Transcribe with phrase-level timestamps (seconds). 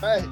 [0.00, 0.28] All right.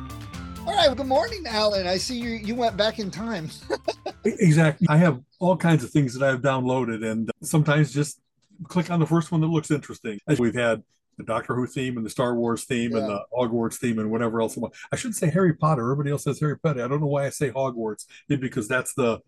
[0.60, 0.86] All right.
[0.86, 1.88] Well, good morning, Alan.
[1.88, 3.50] I see you you went back in time.
[4.24, 4.86] exactly.
[4.88, 8.20] I have all kinds of things that I've downloaded and uh, sometimes just
[8.68, 10.20] click on the first one that looks interesting.
[10.28, 10.84] As we've had
[11.18, 12.98] the Doctor Who theme and the Star Wars theme yeah.
[12.98, 14.56] and the Hogwarts theme and whatever else.
[14.92, 15.82] I should say Harry Potter.
[15.82, 16.84] Everybody else says Harry Potter.
[16.84, 18.06] I don't know why I say Hogwarts.
[18.28, 19.20] Because that's the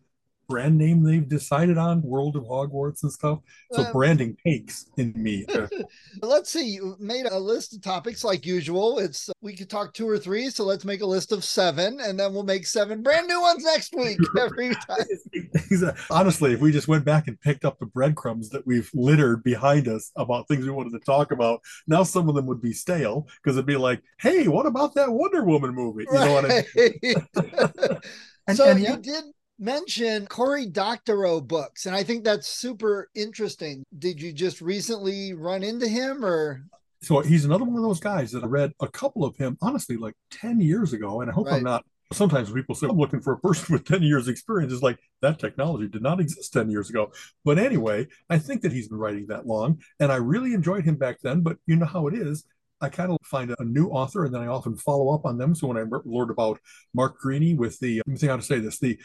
[0.48, 3.40] brand name they've decided on, World of Hogwarts and stuff.
[3.72, 5.44] So um, branding takes in me.
[6.22, 6.66] let's see.
[6.66, 8.98] You made a list of topics like usual.
[8.98, 12.18] It's we could talk two or three, so let's make a list of seven, and
[12.18, 15.92] then we'll make seven brand new ones next week every time.
[16.10, 19.86] Honestly, if we just went back and picked up the breadcrumbs that we've littered behind
[19.86, 23.26] us about things we wanted to talk about, now some of them would be stale
[23.42, 26.26] because it'd be like, "Hey, what about that Wonder Woman movie?" You right.
[26.26, 28.00] know what I mean?
[28.48, 28.92] and, so and, yeah.
[28.92, 29.24] you did
[29.58, 33.84] mention Cory Doctorow books, and I think that's super interesting.
[33.98, 36.62] Did you just recently run into him or?
[37.02, 39.96] So he's another one of those guys that I read a couple of him, honestly,
[39.96, 41.20] like 10 years ago.
[41.20, 41.56] And I hope right.
[41.56, 41.84] I'm not.
[42.12, 44.72] Sometimes people say, I'm looking for a person with 10 years experience.
[44.72, 47.12] It's like that technology did not exist 10 years ago.
[47.44, 49.80] But anyway, I think that he's been writing that long.
[50.00, 51.42] And I really enjoyed him back then.
[51.42, 52.44] But you know how it is.
[52.80, 55.54] I kind of find a new author and then I often follow up on them.
[55.54, 56.60] So when I learned about
[56.94, 58.98] Mark Greaney with the, let me think how to say this, the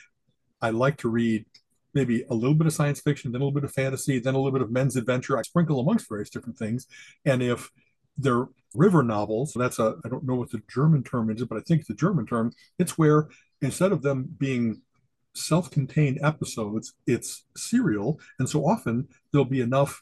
[0.64, 1.46] I like to read
[1.94, 4.38] maybe a little bit of science fiction, then a little bit of fantasy, then a
[4.38, 5.38] little bit of men's adventure.
[5.38, 6.88] I sprinkle amongst various different things.
[7.26, 7.70] And if
[8.18, 11.62] they're river novels, that's a, I don't know what the German term is, but I
[11.62, 13.28] think the German term, it's where
[13.62, 14.82] instead of them being
[15.36, 18.20] self-contained episodes, it's serial.
[18.40, 20.02] And so often there'll be enough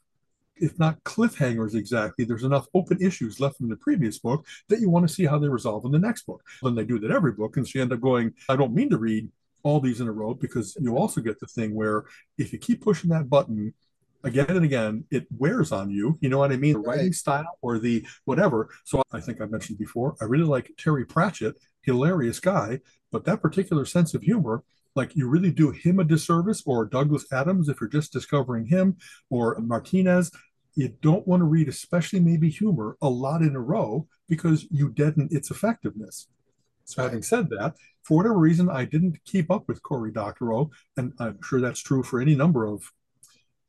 [0.62, 4.92] if not cliffhangers exactly, there's enough open issues left from the previous book that you
[4.92, 6.44] want to see how they resolve in the next book.
[6.62, 8.92] Then they do that every book, and so you end up going, I don't mean
[8.92, 9.28] to read
[9.64, 12.06] all these in a row because you also get the thing where
[12.38, 13.74] if you keep pushing that button
[14.24, 16.18] again and again, it wears on you.
[16.22, 16.74] You know what I mean?
[16.74, 18.70] The writing style or the whatever.
[18.86, 22.80] So I think I mentioned before, I really like Terry Pratchett, hilarious guy,
[23.12, 24.64] but that particular sense of humor,
[24.96, 28.98] like you really do him a disservice, or Douglas Adams if you're just discovering him,
[29.30, 30.32] or Martinez.
[30.76, 34.90] You don't want to read, especially maybe humor, a lot in a row because you
[34.90, 36.28] deaden its effectiveness.
[36.86, 41.14] So, having said that, for whatever reason, I didn't keep up with Cory Doctorow, and
[41.20, 42.84] I'm sure that's true for any number of,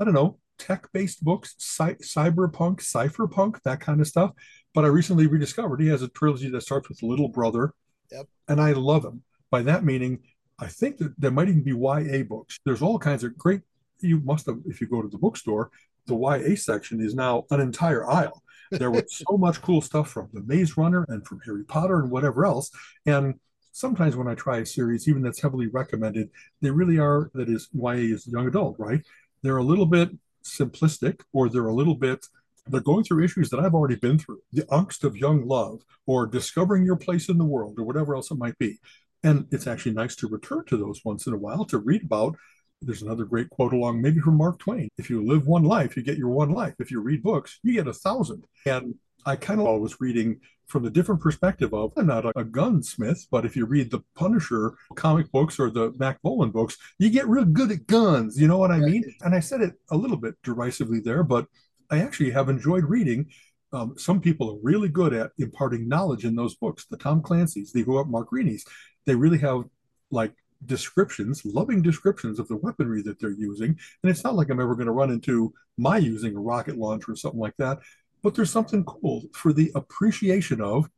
[0.00, 4.32] I don't know, tech-based books, cy- cyberpunk, cypherpunk, that kind of stuff.
[4.74, 7.74] But I recently rediscovered he has a trilogy that starts with Little Brother,
[8.10, 8.26] yep.
[8.48, 9.22] and I love him.
[9.50, 10.20] By that meaning,
[10.58, 12.58] I think that there might even be YA books.
[12.64, 13.60] There's all kinds of great.
[14.00, 15.70] You must have, if you go to the bookstore,
[16.06, 18.42] the YA section is now an entire aisle.
[18.70, 22.10] There was so much cool stuff from the Maze Runner and from Harry Potter and
[22.10, 22.70] whatever else,
[23.06, 23.34] and
[23.72, 27.68] sometimes when I try a series, even that's heavily recommended, they really are, that is,
[27.72, 29.00] YA is young adult, right?
[29.42, 30.10] They're a little bit
[30.44, 32.26] simplistic or they're a little bit,
[32.66, 36.26] they're going through issues that I've already been through the angst of young love or
[36.26, 38.78] discovering your place in the world or whatever else it might be.
[39.24, 42.36] And it's actually nice to return to those once in a while to read about.
[42.80, 44.88] There's another great quote along, maybe from Mark Twain.
[44.98, 46.74] If you live one life, you get your one life.
[46.80, 48.44] If you read books, you get a thousand.
[48.66, 50.40] And I kind of always reading
[50.72, 54.00] from the different perspective of I'm not a, a, gunsmith, but if you read the
[54.16, 58.40] Punisher comic books or the Mack Bolan books, you get real good at guns.
[58.40, 59.04] You know what I mean?
[59.20, 61.46] And I said it a little bit derisively there, but
[61.90, 63.26] I actually have enjoyed reading.
[63.74, 66.86] Um, some people are really good at imparting knowledge in those books.
[66.86, 68.64] The Tom Clancy's, the Mark Greaney's,
[69.04, 69.64] they really have
[70.10, 70.32] like
[70.64, 73.78] descriptions, loving descriptions of the weaponry that they're using.
[74.02, 77.12] And it's not like I'm ever going to run into my using a rocket launcher
[77.12, 77.78] or something like that
[78.22, 80.88] but there's something cool for the appreciation of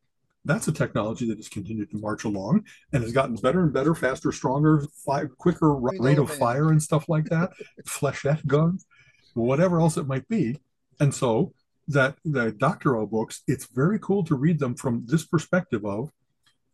[0.45, 3.95] that's a technology that has continued to march along and has gotten better and better,
[3.95, 7.51] faster, stronger, fi- quicker rate of fire and stuff like that,
[7.87, 8.85] flechette guns,
[9.33, 10.61] whatever else it might be.
[11.01, 11.55] And so
[11.89, 16.11] that the Doctorow books, it's very cool to read them from this perspective of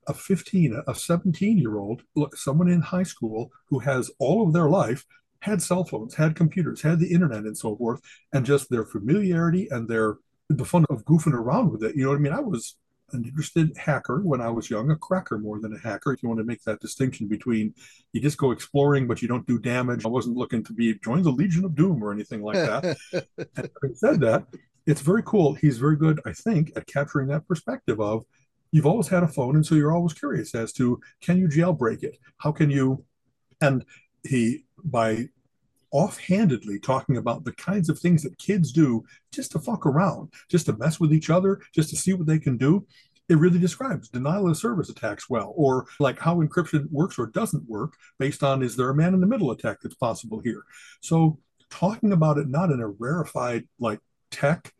[0.08, 2.02] a 15, a 17 year old,
[2.34, 5.04] someone in high school who has all of their life
[5.40, 8.00] had cell phones, had computers, had the internet and so forth,
[8.32, 10.16] and just their familiarity and their
[10.56, 11.96] the fun of goofing around with it.
[11.96, 12.32] You know what I mean?
[12.32, 12.76] I was
[13.12, 16.12] an interested hacker when I was young, a cracker more than a hacker.
[16.12, 17.74] If you want to make that distinction between
[18.12, 20.04] you just go exploring, but you don't do damage.
[20.04, 22.96] I wasn't looking to be join the Legion of Doom or anything like that.
[23.12, 24.46] and having said that,
[24.86, 25.54] it's very cool.
[25.54, 28.24] He's very good, I think, at capturing that perspective of
[28.72, 32.02] you've always had a phone, and so you're always curious as to can you jailbreak
[32.02, 32.18] it?
[32.38, 33.04] How can you?
[33.60, 33.84] And
[34.24, 35.28] he by
[35.92, 40.66] offhandedly talking about the kinds of things that kids do just to fuck around, just
[40.66, 42.86] to mess with each other, just to see what they can do.
[43.28, 47.68] It really describes denial of service attacks well, or like how encryption works or doesn't
[47.68, 50.62] work based on is there a man in the middle attack that's possible here.
[51.00, 51.38] So
[51.70, 54.00] talking about it not in a rarefied like
[54.30, 54.72] tech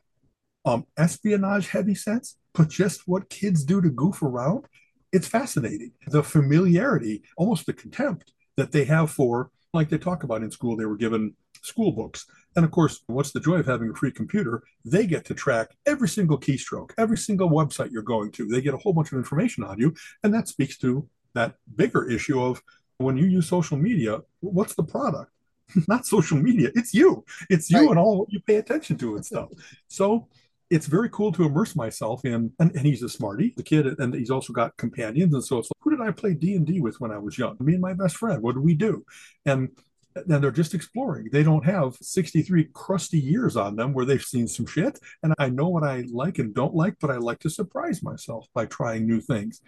[0.65, 4.67] um, espionage heavy sense, but just what kids do to goof around,
[5.13, 5.93] it's fascinating.
[6.09, 10.77] The familiarity, almost the contempt that they have for like they talk about in school,
[10.77, 12.27] they were given school books.
[12.57, 14.63] And of course, what's the joy of having a free computer?
[14.85, 18.47] They get to track every single keystroke, every single website you're going to.
[18.47, 19.95] They get a whole bunch of information on you.
[20.25, 22.63] And that speaks to that bigger issue of
[22.99, 25.31] when you use social media, what's the product?
[25.89, 27.25] Not social media, it's you.
[27.49, 27.91] It's you right.
[27.91, 29.51] and all what you pay attention to and stuff.
[29.89, 30.27] so
[30.71, 34.15] it's very cool to immerse myself in and, and, he's a smarty the kid and
[34.15, 37.11] he's also got companions and so it's like who did i play d&d with when
[37.11, 37.57] i was young?
[37.61, 39.05] Me and my best friend what do we do?
[39.45, 39.69] And
[40.17, 41.29] and they're just exploring.
[41.31, 45.49] They don't have 63 crusty years on them where they've seen some shit and i
[45.49, 49.07] know what i like and don't like but i like to surprise myself by trying
[49.07, 49.61] new things.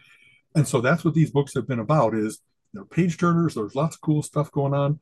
[0.55, 2.41] And so that's what these books have been about is
[2.73, 5.01] they're page turners there's lots of cool stuff going on.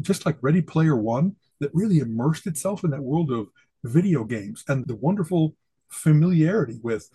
[0.00, 3.48] Just like ready player one that really immersed itself in that world of
[3.86, 5.54] video games and the wonderful
[5.88, 7.08] familiarity with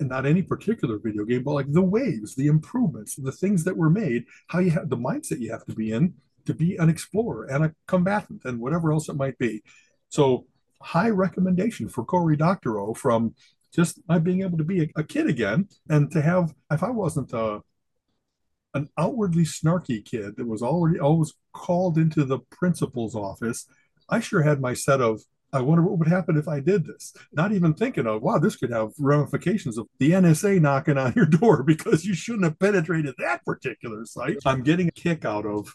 [0.00, 3.90] not any particular video game, but like the waves, the improvements, the things that were
[3.90, 6.14] made, how you have the mindset you have to be in
[6.44, 9.62] to be an explorer and a combatant and whatever else it might be.
[10.08, 10.46] So,
[10.82, 13.34] high recommendation for Cory Doctorow from
[13.74, 16.90] just my being able to be a, a kid again and to have, if I
[16.90, 17.60] wasn't a, uh,
[18.74, 23.66] an outwardly snarky kid that was already always called into the principal's office,
[24.08, 25.22] I sure had my set of
[25.56, 27.14] I wonder what would happen if I did this.
[27.32, 31.26] Not even thinking of, wow, this could have ramifications of the NSA knocking on your
[31.26, 34.36] door because you shouldn't have penetrated that particular site.
[34.44, 35.74] I'm getting a kick out of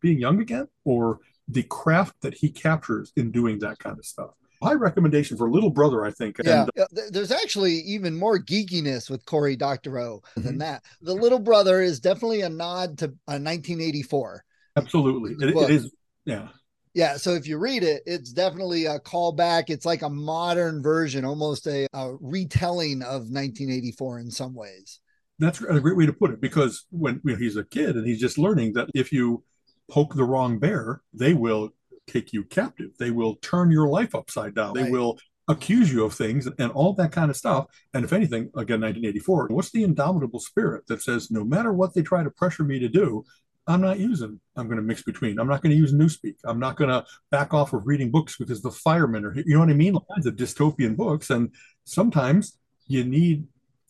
[0.00, 4.30] being young again or the craft that he captures in doing that kind of stuff.
[4.62, 6.36] High recommendation for Little Brother, I think.
[6.42, 10.42] Yeah, and, uh, there's actually even more geekiness with Cory Doctorow mm-hmm.
[10.42, 10.82] than that.
[11.02, 14.44] The Little Brother is definitely a nod to uh, 1984.
[14.76, 15.90] Absolutely, it, it is.
[16.24, 16.48] Yeah,
[16.94, 19.64] yeah, so if you read it, it's definitely a callback.
[19.68, 25.00] It's like a modern version, almost a, a, retelling of 1984 in some ways.
[25.40, 28.06] That's a great way to put it because when you know, he's a kid and
[28.06, 29.42] he's just learning that if you
[29.90, 31.70] poke the wrong bear, they will
[32.06, 32.90] take you captive.
[32.98, 34.74] They will turn your life upside down.
[34.74, 34.84] Right.
[34.84, 35.18] They will
[35.48, 37.66] accuse you of things and all that kind of stuff.
[37.92, 42.02] And if anything, again, 1984, what's the indomitable spirit that says no matter what they
[42.02, 43.24] try to pressure me to do,
[43.66, 45.38] I'm not using, I'm going to mix between.
[45.38, 46.36] I'm not going to use Newspeak.
[46.44, 49.60] I'm not going to back off of reading books because the firemen are, you know
[49.60, 49.94] what I mean?
[49.94, 51.30] All kinds of dystopian books.
[51.30, 51.50] And
[51.84, 53.46] sometimes you need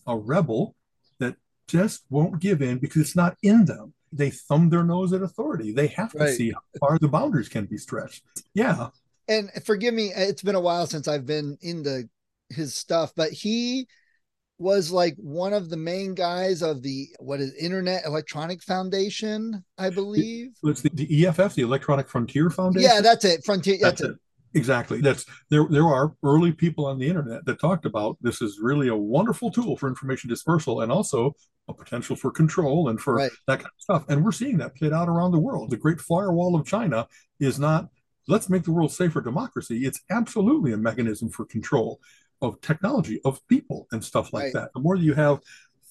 [0.06, 0.76] a rebel
[1.18, 1.34] that
[1.66, 3.94] just won't give in because it's not in them.
[4.12, 5.72] They thumb their nose at authority.
[5.72, 6.34] They have to right.
[6.34, 8.22] see how far the boundaries can be stretched.
[8.54, 8.90] Yeah.
[9.28, 12.08] And forgive me, it's been a while since I've been into
[12.48, 13.88] his stuff, but he
[14.58, 19.90] was like one of the main guys of the what is Internet Electronic Foundation, I
[19.90, 20.52] believe.
[20.62, 22.88] It's the, the EFF, the Electronic Frontier Foundation.
[22.88, 23.44] Yeah, that's it.
[23.44, 23.78] Frontier.
[23.80, 24.14] That's, that's it.
[24.14, 24.18] it.
[24.56, 25.00] Exactly.
[25.00, 25.66] That's there.
[25.68, 29.50] There are early people on the internet that talked about this is really a wonderful
[29.50, 31.32] tool for information dispersal and also
[31.68, 33.32] a potential for control and for right.
[33.48, 34.04] that kind of stuff.
[34.08, 35.70] And we're seeing that played out around the world.
[35.70, 37.08] The Great Firewall of China
[37.40, 37.88] is not
[38.28, 39.84] let's make the world safer democracy.
[39.84, 42.00] It's absolutely a mechanism for control
[42.44, 44.52] of technology, of people and stuff like right.
[44.54, 44.72] that.
[44.74, 45.40] The more you have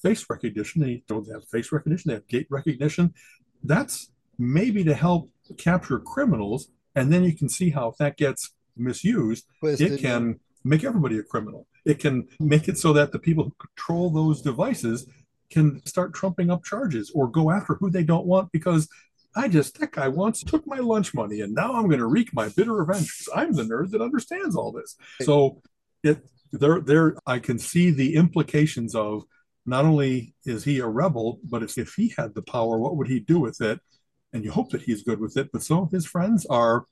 [0.02, 3.14] face recognition, they don't have face recognition, they have gait recognition.
[3.62, 6.68] That's maybe to help capture criminals.
[6.94, 9.92] And then you can see how if that gets misused, Twisted.
[9.92, 11.66] it can make everybody a criminal.
[11.84, 15.06] It can make it so that the people who control those devices
[15.50, 18.88] can start trumping up charges or go after who they don't want because
[19.36, 22.32] I just, that guy once took my lunch money and now I'm going to wreak
[22.32, 24.96] my bitter revenge because I'm the nerd that understands all this.
[25.22, 25.60] So
[26.02, 26.24] it
[26.58, 29.24] there there I can see the implications of
[29.66, 33.08] not only is he a rebel, but if, if he had the power, what would
[33.08, 33.80] he do with it?
[34.32, 35.50] And you hope that he's good with it.
[35.52, 36.84] But some of his friends are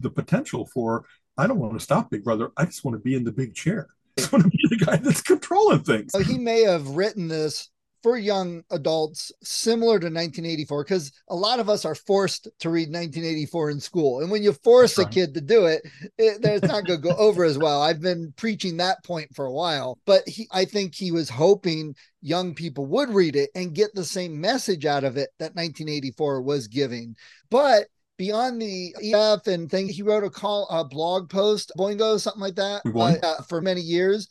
[0.00, 1.04] the potential for
[1.38, 2.50] I don't want to stop Big Brother.
[2.56, 3.88] I just want to be in the big chair.
[4.18, 6.12] I just want to be the guy that's controlling things.
[6.12, 7.70] So he may have written this
[8.02, 12.88] for young adults similar to 1984 because a lot of us are forced to read
[12.88, 15.06] 1984 in school and when you force right.
[15.06, 15.82] a kid to do it,
[16.18, 19.46] it it's not going to go over as well i've been preaching that point for
[19.46, 23.74] a while but he, i think he was hoping young people would read it and
[23.74, 27.14] get the same message out of it that 1984 was giving
[27.50, 27.86] but
[28.18, 32.54] beyond the EF and thing, he wrote a call, a blog post, Boingo, something like
[32.54, 32.82] that,
[33.24, 34.28] uh, for many years.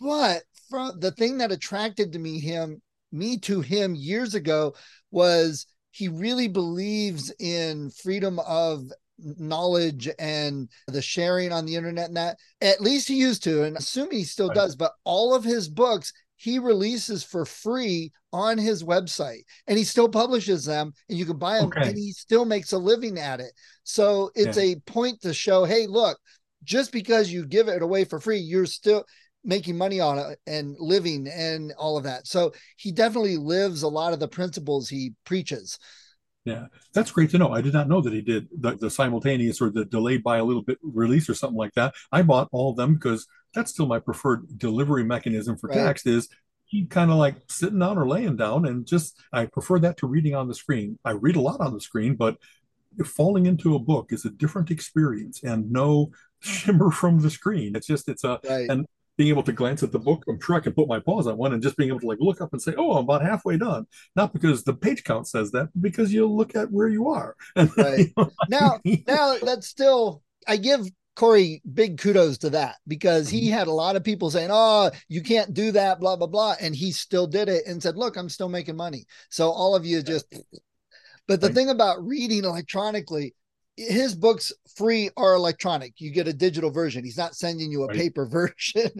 [0.00, 2.80] But from the thing that attracted to me him
[3.12, 4.74] me to him years ago
[5.10, 8.84] was he really believes in freedom of
[9.18, 13.76] knowledge and the sharing on the internet and that at least he used to and
[13.76, 18.84] assuming he still does but all of his books he releases for free on his
[18.84, 21.88] website and he still publishes them and you can buy them okay.
[21.88, 23.50] and he still makes a living at it
[23.82, 24.74] so it's yeah.
[24.74, 26.16] a point to show hey look
[26.62, 29.04] just because you give it away for free you're still
[29.44, 32.26] making money on it and living and all of that.
[32.26, 35.78] So he definitely lives a lot of the principles he preaches.
[36.44, 37.52] Yeah, that's great to know.
[37.52, 40.44] I did not know that he did the, the simultaneous or the delayed by a
[40.44, 41.94] little bit release or something like that.
[42.10, 45.76] I bought all of them because that's still my preferred delivery mechanism for right.
[45.76, 46.28] text is
[46.64, 50.06] he kind of like sitting down or laying down and just I prefer that to
[50.06, 50.98] reading on the screen.
[51.04, 52.36] I read a lot on the screen, but
[53.04, 56.12] falling into a book is a different experience and no mm.
[56.40, 57.76] shimmer from the screen.
[57.76, 58.68] It's just it's a right.
[58.70, 58.86] and
[59.18, 61.36] being able to glance at the book, I'm sure I can put my paws on
[61.36, 63.58] one and just being able to like look up and say, "Oh, I'm about halfway
[63.58, 67.08] done." Not because the page count says that, but because you look at where you
[67.08, 67.36] are.
[67.56, 67.98] And right.
[67.98, 73.48] you know, now, now that's still I give Cory big kudos to that because he
[73.48, 73.58] mm-hmm.
[73.58, 76.74] had a lot of people saying, "Oh, you can't do that," blah blah blah, and
[76.74, 80.00] he still did it and said, "Look, I'm still making money." So all of you
[80.02, 80.32] just.
[81.26, 81.54] But the right.
[81.54, 83.34] thing about reading electronically,
[83.78, 86.00] his books free or electronic.
[86.00, 87.04] You get a digital version.
[87.04, 87.96] He's not sending you a right.
[87.96, 88.90] paper version.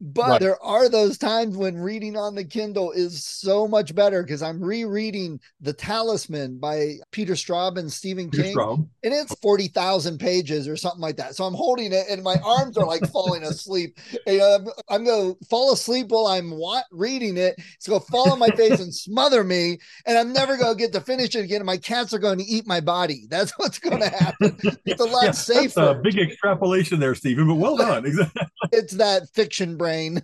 [0.00, 0.40] But right.
[0.40, 4.62] there are those times when reading on the kindle is so much better because i'm
[4.62, 8.88] rereading the talisman by peter straub and stephen peter king straub.
[9.02, 11.34] and it's 40000 pages or something like that.
[11.34, 13.98] So i'm holding it and my arms are like falling asleep.
[14.26, 16.54] And I'm, I'm going to fall asleep while i'm
[16.90, 17.54] reading it.
[17.74, 20.78] It's going to fall on my face and smother me and i'm never going to
[20.78, 23.26] get to finish it again and my cats are going to eat my body.
[23.28, 24.56] That's what's going to happen happen.
[24.84, 25.80] It's a lot yeah, safer.
[25.80, 28.04] a big extrapolation there, Stephen, but well done.
[28.72, 30.22] it's that fiction brain.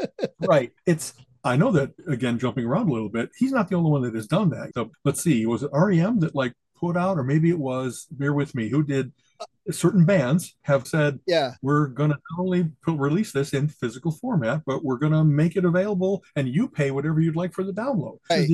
[0.40, 0.72] right.
[0.86, 4.02] It's I know that again, jumping around a little bit, he's not the only one
[4.02, 4.70] that has done that.
[4.74, 8.32] So let's see, was it REM that like put out, or maybe it was Bear
[8.32, 9.12] with Me, who did
[9.70, 14.62] certain bands have said, yeah, we're going to not only release this in physical format,
[14.66, 17.72] but we're going to make it available and you pay whatever you'd like for the
[17.72, 18.18] download.
[18.30, 18.48] Right.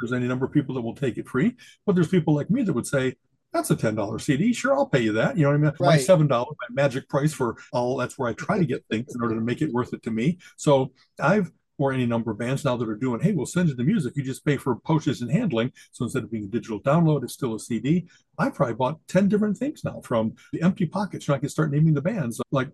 [0.00, 2.62] There's any number of people that will take it free, but there's people like me
[2.62, 3.16] that would say,
[3.52, 4.52] that's a $10 CD.
[4.52, 5.36] Sure, I'll pay you that.
[5.36, 5.72] You know what I mean?
[5.80, 6.08] Right.
[6.08, 9.22] My $7, my magic price for all that's where I try to get things in
[9.22, 10.38] order to make it worth it to me.
[10.56, 13.74] So I've or any number of bands now that are doing, hey, we'll send you
[13.74, 14.12] the music.
[14.14, 15.72] You just pay for postage and handling.
[15.92, 18.06] So instead of being a digital download, it's still a CD.
[18.38, 21.26] I probably bought 10 different things now from the empty pockets.
[21.26, 22.68] Know, I can start naming the bands like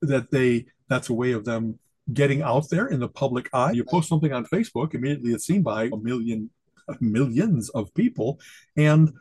[0.00, 1.78] that they that's a way of them
[2.14, 3.72] getting out there in the public eye.
[3.72, 6.48] You post something on Facebook, immediately it's seen by a million
[7.00, 8.40] millions of people.
[8.76, 9.12] And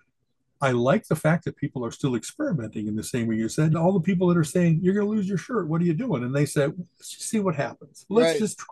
[0.62, 3.76] I like the fact that people are still experimenting in the same way you said.
[3.76, 5.94] All the people that are saying you're going to lose your shirt, what are you
[5.94, 6.24] doing?
[6.24, 8.06] And they said, let's just see what happens.
[8.10, 8.40] Let's right.
[8.40, 8.60] just.
[8.60, 8.68] Try.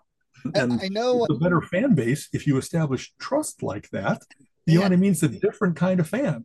[0.54, 4.22] And I know the better fan base if you establish trust like that.
[4.66, 4.74] You yeah.
[4.74, 5.12] know what I mean?
[5.12, 6.44] It's a different kind of fan.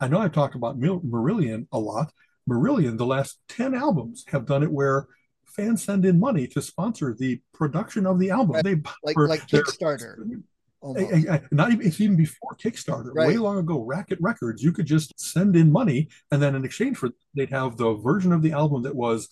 [0.00, 2.12] I know I've talked about Marillion a lot.
[2.48, 5.06] Marillion, the last 10 albums have done it where
[5.44, 8.56] fans send in money to sponsor the production of the album.
[8.56, 8.64] Right.
[8.64, 10.42] They like, like Kickstarter.
[10.82, 13.10] I, I, not even it's even before Kickstarter.
[13.12, 13.28] Right.
[13.28, 16.96] Way long ago, Racket Records, you could just send in money, and then in exchange
[16.96, 19.28] for they'd have the version of the album that was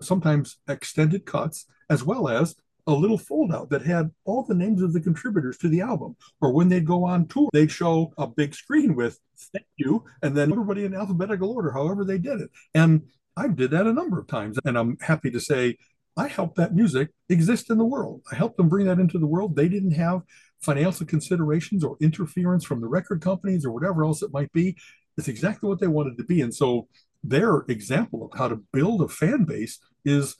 [0.00, 2.54] sometimes extended cuts, as well as
[2.86, 6.16] a little foldout that had all the names of the contributors to the album.
[6.40, 9.18] Or when they'd go on tour, they'd show a big screen with
[9.52, 12.50] "Thank you," and then everybody in alphabetical order, however they did it.
[12.74, 13.02] And
[13.36, 15.78] I did that a number of times, and I'm happy to say
[16.16, 18.22] I helped that music exist in the world.
[18.30, 19.56] I helped them bring that into the world.
[19.56, 20.22] They didn't have
[20.62, 24.76] financial considerations or interference from the record companies or whatever else it might be.
[25.18, 26.40] It's exactly what they wanted to be.
[26.40, 26.88] And so
[27.22, 30.36] their example of how to build a fan base is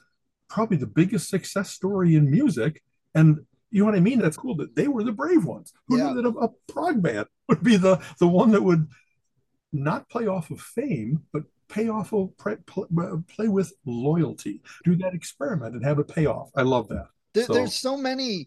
[0.49, 2.83] probably the biggest success story in music.
[3.15, 4.19] And you know what I mean?
[4.19, 5.73] That's cool that they were the brave ones.
[5.89, 6.13] Who yeah.
[6.13, 8.87] knew that a, a prog band would be the, the one that would
[9.73, 14.63] not play off of fame, but pay off of play, play with loyalty.
[14.85, 16.51] Do that experiment and have it pay off.
[16.55, 17.07] I love that.
[17.35, 18.47] There, so, there's so many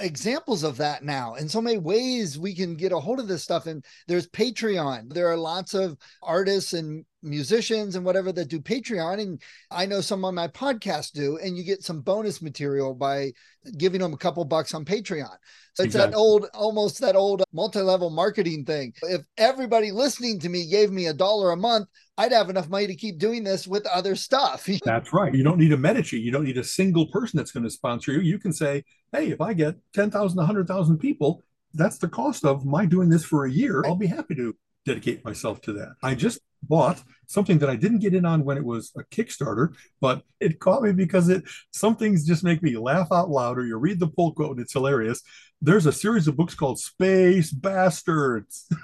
[0.00, 3.42] examples of that now in so many ways we can get a hold of this
[3.42, 8.60] stuff and there's patreon there are lots of artists and musicians and whatever that do
[8.60, 12.94] Patreon, and I know some on my podcast do, and you get some bonus material
[12.94, 13.32] by
[13.76, 15.36] giving them a couple bucks on Patreon.
[15.74, 16.12] So it's exactly.
[16.12, 18.94] that old, almost that old multi-level marketing thing.
[19.02, 22.86] If everybody listening to me gave me a dollar a month, I'd have enough money
[22.86, 24.68] to keep doing this with other stuff.
[24.84, 25.34] that's right.
[25.34, 26.18] You don't need a Medici.
[26.18, 28.20] You don't need a single person that's going to sponsor you.
[28.20, 31.42] You can say, hey, if I get 10,000, 100,000 people,
[31.74, 33.82] that's the cost of my doing this for a year.
[33.86, 35.94] I'll be happy to dedicate myself to that.
[36.02, 39.74] I just bought something that I didn't get in on when it was a Kickstarter,
[40.00, 43.64] but it caught me because it some things just make me laugh out loud or
[43.64, 45.22] you read the pull quote and it's hilarious.
[45.62, 48.66] There's a series of books called Space Bastards.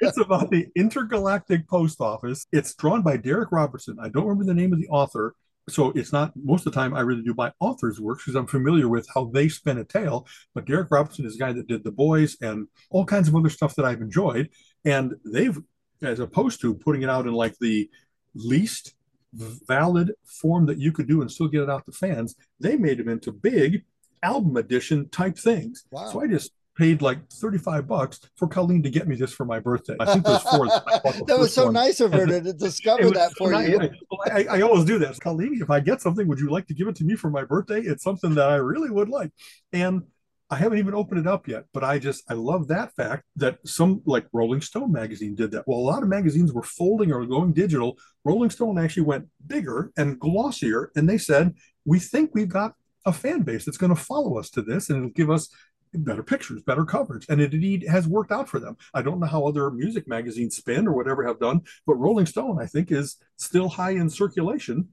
[0.00, 2.46] it's about the intergalactic post office.
[2.52, 3.98] It's drawn by Darick Robertson.
[4.00, 5.34] I don't remember the name of the author,
[5.70, 8.46] so it's not most of the time I really do my author's work because I'm
[8.46, 10.26] familiar with how they spin a tale.
[10.54, 13.50] But Darick Robinson is a guy that did The Boys and all kinds of other
[13.50, 14.50] stuff that I've enjoyed.
[14.84, 15.58] And they've,
[16.02, 17.88] as opposed to putting it out in like the
[18.34, 18.94] least
[19.32, 22.98] valid form that you could do and still get it out to fans, they made
[22.98, 23.84] them into big
[24.22, 25.84] album edition type things.
[25.90, 26.06] Wow.
[26.06, 29.58] So I just paid like 35 bucks for Colleen to get me this for my
[29.58, 29.96] birthday.
[29.98, 30.66] I think there's four.
[31.08, 31.74] The that was so one.
[31.74, 33.80] nice of her to discover that for so you.
[34.26, 35.18] I, I, I, always do that.
[35.20, 37.44] Colleen, if I get something, would you like to give it to me for my
[37.44, 37.80] birthday?
[37.80, 39.32] It's something that I really would like.
[39.72, 40.02] And
[40.50, 43.58] I haven't even opened it up yet, but I just I love that fact that
[43.66, 45.66] some like Rolling Stone magazine did that.
[45.66, 47.98] Well, a lot of magazines were folding or going digital.
[48.24, 51.54] Rolling Stone actually went bigger and glossier, and they said,
[51.84, 54.98] "We think we've got a fan base that's going to follow us to this, and
[54.98, 55.48] it'll give us
[55.94, 57.26] better pictures, better coverage.
[57.28, 58.76] And it indeed has worked out for them.
[58.94, 62.60] I don't know how other music magazines spin or whatever have done, but Rolling Stone,
[62.60, 64.88] I think, is still high in circulation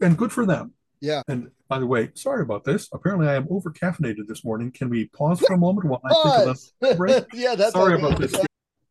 [0.00, 0.72] and good for them.
[1.00, 1.22] Yeah.
[1.28, 2.88] And by the way, sorry about this.
[2.92, 4.70] Apparently, I am over caffeinated this morning.
[4.70, 7.24] Can we pause for a moment while I think of a break?
[7.34, 8.34] yeah, that's sorry about this.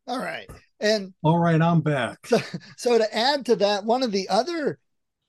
[0.05, 0.49] All right.
[0.79, 2.27] And all right, I'm back.
[2.27, 2.39] So,
[2.77, 4.79] so to add to that, one of the other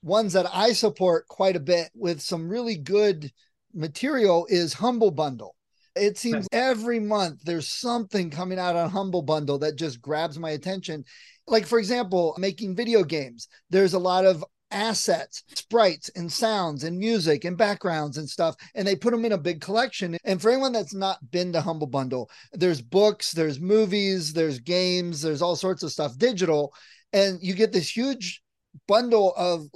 [0.02, 3.32] ones that I support quite a bit with some really good
[3.72, 5.54] material is Humble Bundle.
[5.96, 10.50] It seems every month there's something coming out on Humble Bundle that just grabs my
[10.50, 11.04] attention.
[11.46, 16.98] Like, for example, making video games, there's a lot of assets, sprites, and sounds, and
[16.98, 18.56] music, and backgrounds and stuff.
[18.74, 20.16] And they put them in a big collection.
[20.24, 25.22] And for anyone that's not been to Humble Bundle, there's books, there's movies, there's games,
[25.22, 26.74] there's all sorts of stuff digital.
[27.12, 28.42] And you get this huge
[28.86, 29.66] bundle of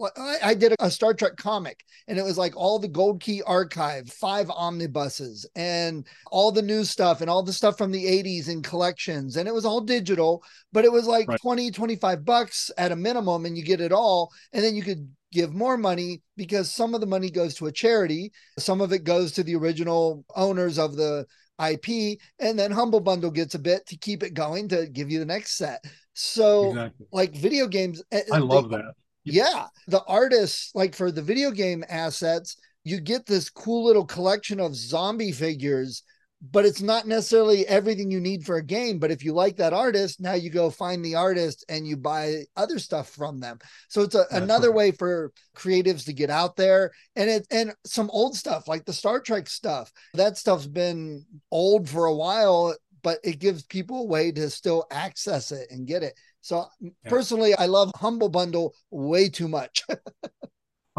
[0.43, 4.09] I, did a, Star Trek comic and it was like all the Gold Key archive,
[4.09, 8.63] five omnibuses, and all the new stuff and all the stuff from the 80s in
[8.63, 9.37] collections.
[9.37, 11.41] And it was all digital, but it was like right.
[11.41, 14.33] 20, 25 bucks at a minimum, and you get it all.
[14.53, 17.73] And then you could give more money because some of the money goes to a
[17.73, 21.27] charity, some of it goes to the original owners of the
[21.65, 25.19] IP, and then Humble Bundle gets a bit to keep it going to give you
[25.19, 25.85] the next set.
[26.21, 27.07] So, exactly.
[27.13, 28.95] like video games, eh, I love that.
[29.25, 34.59] Yeah, the artists, like for the video game assets, you get this cool little collection
[34.59, 36.03] of zombie figures
[36.41, 38.99] but it's not necessarily everything you need for a game.
[38.99, 42.45] But if you like that artist, now you go find the artist and you buy
[42.57, 43.59] other stuff from them.
[43.89, 44.77] So it's a, another right.
[44.77, 48.93] way for creatives to get out there and it and some old stuff like the
[48.93, 49.93] Star Trek stuff.
[50.15, 52.75] That stuff's been old for a while,
[53.09, 56.13] but it gives people a way to still access it and get it.
[56.43, 56.91] So yeah.
[57.07, 59.83] personally, I love Humble Bundle way too much.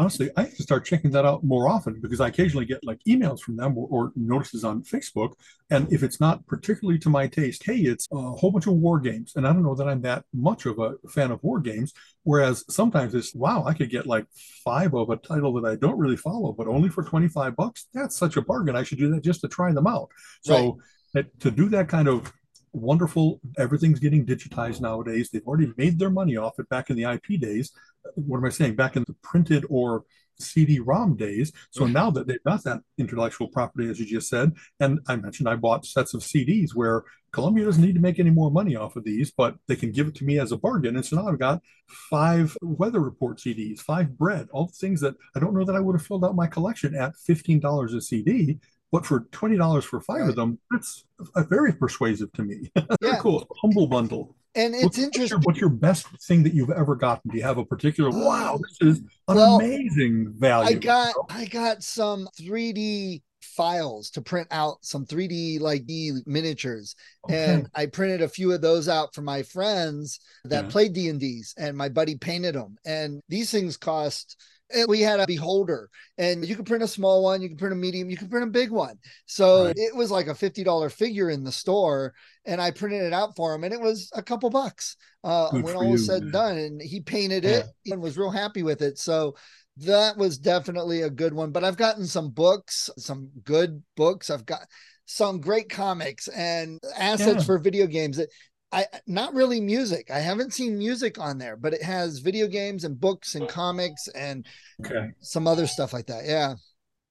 [0.00, 2.98] honestly, I have to start checking that out more often because I occasionally get like
[3.06, 5.34] emails from them or, or, notices on Facebook.
[5.68, 8.98] And if it's not particularly to my taste, hey, it's a whole bunch of war
[8.98, 9.34] games.
[9.36, 11.92] And I don't know that I'm that much of a fan of war games.
[12.22, 14.24] Whereas sometimes it's, wow, I could get like
[14.64, 17.86] five of a title that I don't really follow, but only for 25 bucks.
[17.92, 18.76] That's such a bargain.
[18.76, 20.08] I should do that just to try them out.
[20.42, 20.72] So right.
[21.14, 22.32] To do that kind of
[22.72, 23.40] wonderful.
[23.58, 25.30] Everything's getting digitized nowadays.
[25.30, 27.72] They've already made their money off it back in the IP days
[28.14, 28.76] what am I saying?
[28.76, 30.04] Back in the printed or
[30.38, 31.52] CD-ROM days.
[31.70, 35.48] So now that they've got that intellectual property, as you just said, and I mentioned
[35.48, 38.96] I bought sets of CDs where Columbia doesn't need to make any more money off
[38.96, 40.96] of these, but they can give it to me as a bargain.
[40.96, 45.14] And so now I've got five weather report CDs, five bread, all the things that
[45.36, 48.58] I don't know that I would have filled out my collection at $15 a CD.
[48.92, 50.30] But for twenty dollars for five right.
[50.30, 51.04] of them, that's
[51.48, 52.72] very persuasive to me.
[52.76, 53.18] Very yeah.
[53.18, 53.46] cool.
[53.62, 55.40] Humble bundle and it's what's, interesting.
[55.42, 57.30] What's your, best thing that you've ever gotten?
[57.30, 58.10] Do you have a particular?
[58.10, 58.98] Wow, ah, this is
[59.28, 60.76] an well, amazing value.
[60.76, 66.96] I got I got some 3D files to print out some 3D like D miniatures,
[67.28, 67.44] okay.
[67.44, 70.70] and I printed a few of those out for my friends that yeah.
[70.70, 72.76] played D and D's, and my buddy painted them.
[72.84, 74.36] And these things cost
[74.74, 77.72] And we had a beholder, and you can print a small one, you can print
[77.72, 78.96] a medium, you can print a big one.
[79.26, 79.74] So right.
[79.76, 82.14] it was like a $50 figure in the store.
[82.44, 85.76] And I printed it out for him, and it was a couple bucks uh, when
[85.76, 86.56] all was said and done.
[86.56, 87.50] And he painted yeah.
[87.50, 88.98] it and was real happy with it.
[88.98, 89.36] So
[89.78, 91.52] that was definitely a good one.
[91.52, 94.30] But I've gotten some books, some good books.
[94.30, 94.66] I've got
[95.06, 97.42] some great comics and assets yeah.
[97.42, 98.28] for video games that
[98.72, 100.10] I not really music.
[100.10, 104.08] I haven't seen music on there, but it has video games and books and comics
[104.08, 104.46] and
[104.84, 105.08] okay.
[105.20, 106.24] some other stuff like that.
[106.24, 106.54] Yeah.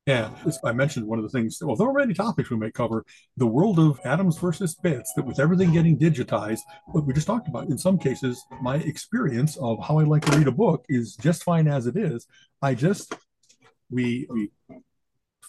[0.05, 0.31] Yeah,
[0.63, 1.59] I mentioned one of the things.
[1.61, 3.05] Well, there are many topics we may cover.
[3.37, 5.13] The world of atoms versus bits.
[5.15, 7.67] That with everything getting digitized, what we just talked about.
[7.67, 11.43] In some cases, my experience of how I like to read a book is just
[11.43, 12.25] fine as it is.
[12.59, 13.13] I just
[13.91, 14.49] we we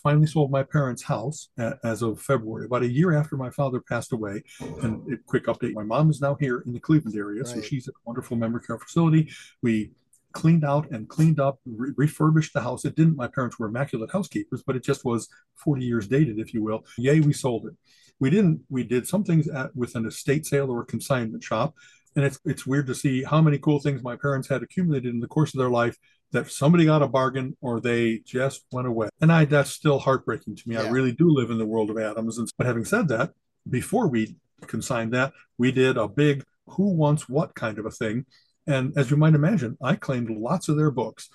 [0.02, 1.48] finally sold my parents' house
[1.84, 4.42] as of February, about a year after my father passed away.
[4.82, 7.54] And a quick update: my mom is now here in the Cleveland area, right.
[7.54, 9.30] so she's at a wonderful memory care facility.
[9.62, 9.90] We
[10.32, 12.84] cleaned out and cleaned up, re- refurbished the house.
[12.84, 13.16] It didn't.
[13.16, 16.84] My parents were immaculate housekeepers, but it just was 40 years dated, if you will.
[16.98, 17.74] Yay, we sold it.
[18.18, 18.60] We didn't.
[18.68, 21.74] We did some things at, with an estate sale or a consignment shop,
[22.16, 25.20] and it's it's weird to see how many cool things my parents had accumulated in
[25.20, 25.96] the course of their life
[26.32, 29.08] that somebody got a bargain or they just went away.
[29.20, 30.76] And I that's still heartbreaking to me.
[30.76, 30.82] Yeah.
[30.82, 32.38] I really do live in the world of atoms.
[32.38, 33.32] And but having said that,
[33.68, 38.26] before we consigned that, we did a big who wants what kind of a thing.
[38.66, 41.28] And as you might imagine, I claimed lots of their books.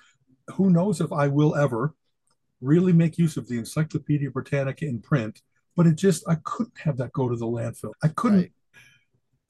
[0.54, 1.94] Who knows if I will ever
[2.60, 5.42] really make use of the Encyclopedia Britannica in print,
[5.76, 7.92] but it just I couldn't have that go to the landfill.
[8.02, 8.38] I couldn't.
[8.38, 8.52] Right.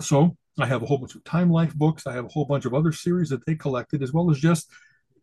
[0.00, 2.06] So I have a whole bunch of Time Life books.
[2.06, 4.70] I have a whole bunch of other series that they collected, as well as just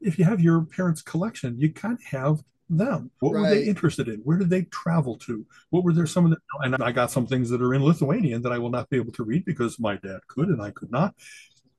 [0.04, 3.12] if you have your parents' collection, you kind of have them.
[3.20, 3.42] What right.
[3.42, 4.20] were they interested in?
[4.20, 5.46] Where did they travel to?
[5.70, 8.42] What were there some of the and I got some things that are in Lithuanian
[8.44, 10.92] that I will not be able to read because my dad could and I could
[10.92, 11.16] not.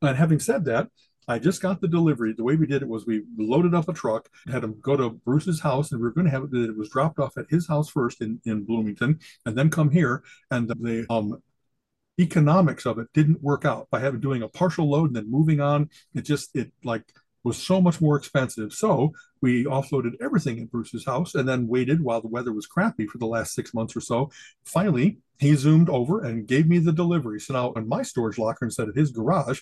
[0.03, 0.89] And having said that,
[1.27, 2.35] I just got the delivery.
[2.37, 5.11] The way we did it was we loaded up a truck, had him go to
[5.11, 6.55] Bruce's house, and we were going to have it.
[6.55, 10.23] It was dropped off at his house first in, in Bloomington, and then come here.
[10.51, 11.43] And the um,
[12.21, 15.61] economics of it didn't work out by having doing a partial load and then moving
[15.61, 15.89] on.
[16.15, 17.05] It just it like
[17.45, 18.73] was so much more expensive.
[18.73, 23.07] So we offloaded everything at Bruce's house and then waited while the weather was crappy
[23.07, 24.31] for the last six months or so.
[24.65, 27.41] Finally, he zoomed over and gave me the delivery.
[27.41, 29.61] So now in my storage locker instead of his garage,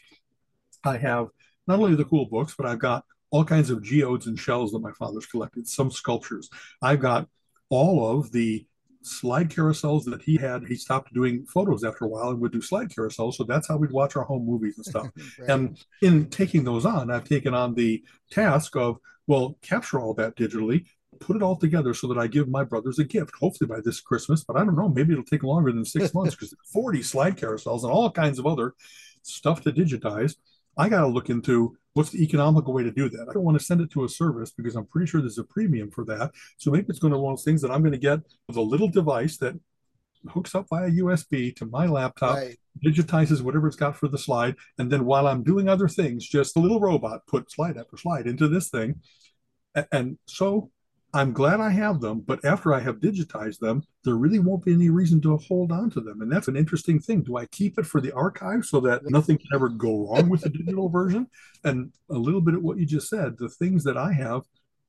[0.84, 1.28] I have
[1.66, 4.80] not only the cool books, but I've got all kinds of geodes and shells that
[4.80, 6.50] my father's collected, some sculptures.
[6.82, 7.28] I've got
[7.70, 8.66] all of the
[9.02, 10.64] slide carousels that he had.
[10.66, 13.34] He stopped doing photos after a while and would do slide carousels.
[13.34, 15.08] So that's how we'd watch our home movies and stuff.
[15.38, 15.50] right.
[15.50, 20.36] And in taking those on, I've taken on the task of, well, capture all that
[20.36, 20.86] digitally,
[21.20, 24.00] put it all together so that I give my brothers a gift, hopefully by this
[24.00, 24.44] Christmas.
[24.44, 27.82] But I don't know, maybe it'll take longer than six months because 40 slide carousels
[27.82, 28.74] and all kinds of other
[29.22, 30.36] stuff to digitize.
[30.76, 33.26] I got to look into what's the economical way to do that.
[33.28, 35.44] I don't want to send it to a service because I'm pretty sure there's a
[35.44, 36.32] premium for that.
[36.56, 38.56] So maybe it's going to one of those things that I'm going to get with
[38.56, 39.58] a little device that
[40.28, 42.56] hooks up via USB to my laptop, right.
[42.84, 46.56] digitizes whatever it's got for the slide, and then while I'm doing other things, just
[46.56, 49.00] a little robot put slide after slide into this thing.
[49.90, 50.70] And so
[51.14, 54.72] I'm glad I have them, but after I have digitized them, there really won't be
[54.72, 56.22] any reason to hold on to them.
[56.22, 57.22] And that's an interesting thing.
[57.22, 60.40] Do I keep it for the archive so that nothing can ever go wrong with
[60.40, 61.26] the digital version?
[61.64, 64.42] And a little bit of what you just said, the things that I have,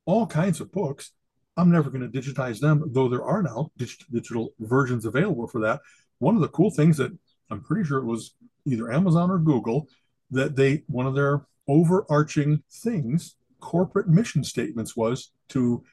[0.06, 1.12] all kinds of books,
[1.58, 5.80] I'm never going to digitize them, though there are now digital versions available for that.
[6.20, 7.16] One of the cool things that
[7.50, 8.34] I'm pretty sure it was
[8.64, 9.88] either Amazon or Google
[10.30, 15.84] that they, one of their overarching things, corporate mission statements was to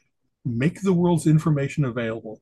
[0.46, 2.42] make the world's information available,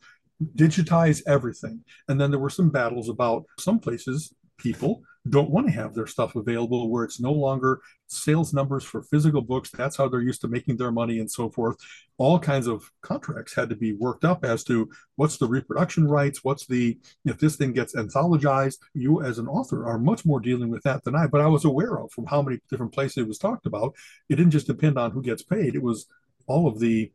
[0.55, 1.83] digitize everything.
[2.07, 6.07] And then there were some battles about some places, people don't want to have their
[6.07, 9.69] stuff available where it's no longer sales numbers for physical books.
[9.69, 11.77] That's how they're used to making their money and so forth.
[12.17, 16.43] All kinds of contracts had to be worked up as to what's the reproduction rights,
[16.43, 18.77] what's the, if this thing gets anthologized.
[18.93, 21.65] You, as an author, are much more dealing with that than I, but I was
[21.65, 23.95] aware of from how many different places it was talked about.
[24.29, 26.07] It didn't just depend on who gets paid, it was
[26.47, 27.11] all of the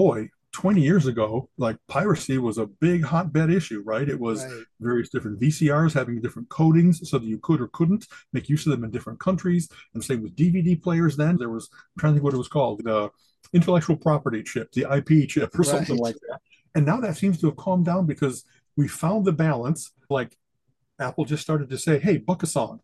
[0.00, 4.08] boy, 20 years ago, like piracy was a big hotbed issue, right?
[4.08, 4.64] It was right.
[4.80, 8.70] various different VCRs having different codings so that you could or couldn't make use of
[8.72, 9.68] them in different countries.
[9.92, 11.36] And same with DVD players then.
[11.36, 13.10] There was, I'm trying to think what it was called, the
[13.52, 15.66] intellectual property chip, the IP chip, or right.
[15.66, 16.40] something like that.
[16.74, 18.44] And now that seems to have calmed down because
[18.76, 19.92] we found the balance.
[20.08, 20.34] Like
[20.98, 22.80] Apple just started to say, hey, book a song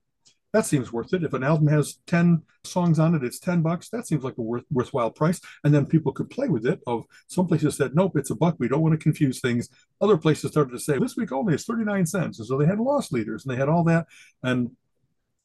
[0.53, 1.25] that seems worth it.
[1.25, 3.89] If an album has 10 songs on it, it's 10 bucks.
[3.91, 5.41] That seems like a worth, worthwhile price.
[5.65, 6.81] And then people could play with it.
[6.87, 8.57] Of some places said, nope, it's a buck.
[8.59, 9.69] We don't want to confuse things.
[10.01, 12.39] Other places started to say, this week only it's 39 cents.
[12.39, 14.07] And so they had loss leaders and they had all that.
[14.43, 14.71] And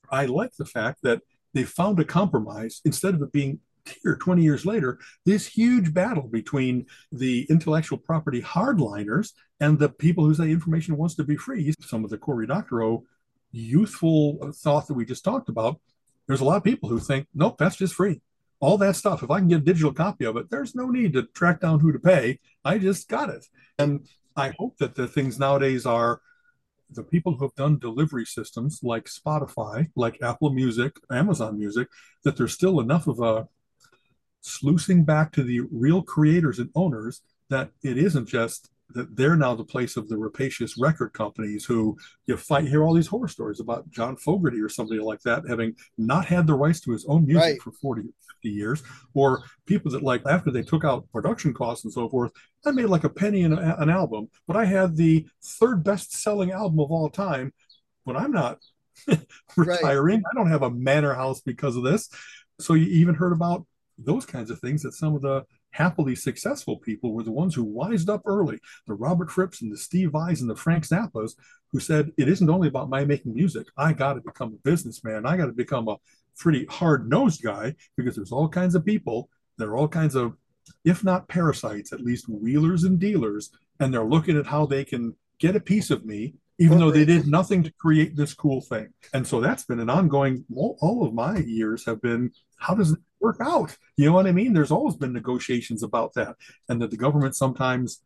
[0.09, 1.21] I like the fact that
[1.53, 3.59] they found a compromise instead of it being
[4.03, 10.23] here 20 years later this huge battle between the intellectual property hardliners and the people
[10.23, 13.03] who say information wants to be free some of the cory doctorow
[13.51, 15.79] youthful thought that we just talked about
[16.27, 18.21] there's a lot of people who think nope that's just free.
[18.59, 21.13] All that stuff if i can get a digital copy of it there's no need
[21.13, 22.39] to track down who to pay.
[22.63, 23.45] I just got it.
[23.77, 26.21] And i hope that the things nowadays are
[26.93, 31.87] the people who have done delivery systems like Spotify, like Apple Music, Amazon Music,
[32.23, 33.47] that there's still enough of a
[34.41, 39.55] sluicing back to the real creators and owners that it isn't just that they're now
[39.55, 43.59] the place of the rapacious record companies who you fight hear all these horror stories
[43.59, 47.25] about John Fogerty or somebody like that having not had the rights to his own
[47.25, 47.61] music right.
[47.61, 48.03] for 40
[48.41, 52.31] 50 years or people that like after they took out production costs and so forth
[52.65, 56.13] I made like a penny in a, an album but I had the third best
[56.13, 57.53] selling album of all time
[58.05, 58.59] but I'm not
[59.57, 60.31] retiring right.
[60.31, 62.09] I don't have a manor house because of this
[62.59, 63.65] so you even heard about
[63.97, 67.63] those kinds of things that some of the happily successful people were the ones who
[67.63, 68.59] wised up early.
[68.87, 71.33] The Robert Fripps and the Steve Vai's and the Frank Zappas
[71.71, 73.67] who said, it isn't only about my making music.
[73.77, 75.25] I got to become a businessman.
[75.25, 75.97] I got to become a
[76.37, 79.29] pretty hard nosed guy because there's all kinds of people.
[79.57, 80.35] There are all kinds of,
[80.83, 83.51] if not parasites, at least wheelers and dealers.
[83.79, 87.05] And they're looking at how they can get a piece of me even though they
[87.05, 88.87] did nothing to create this cool thing.
[89.15, 93.37] And so that's been an ongoing, all, of my years have been, how does work
[93.41, 93.77] out?
[93.97, 94.53] You know what I mean?
[94.53, 96.35] There's always been negotiations about that.
[96.67, 98.01] And that the government sometimes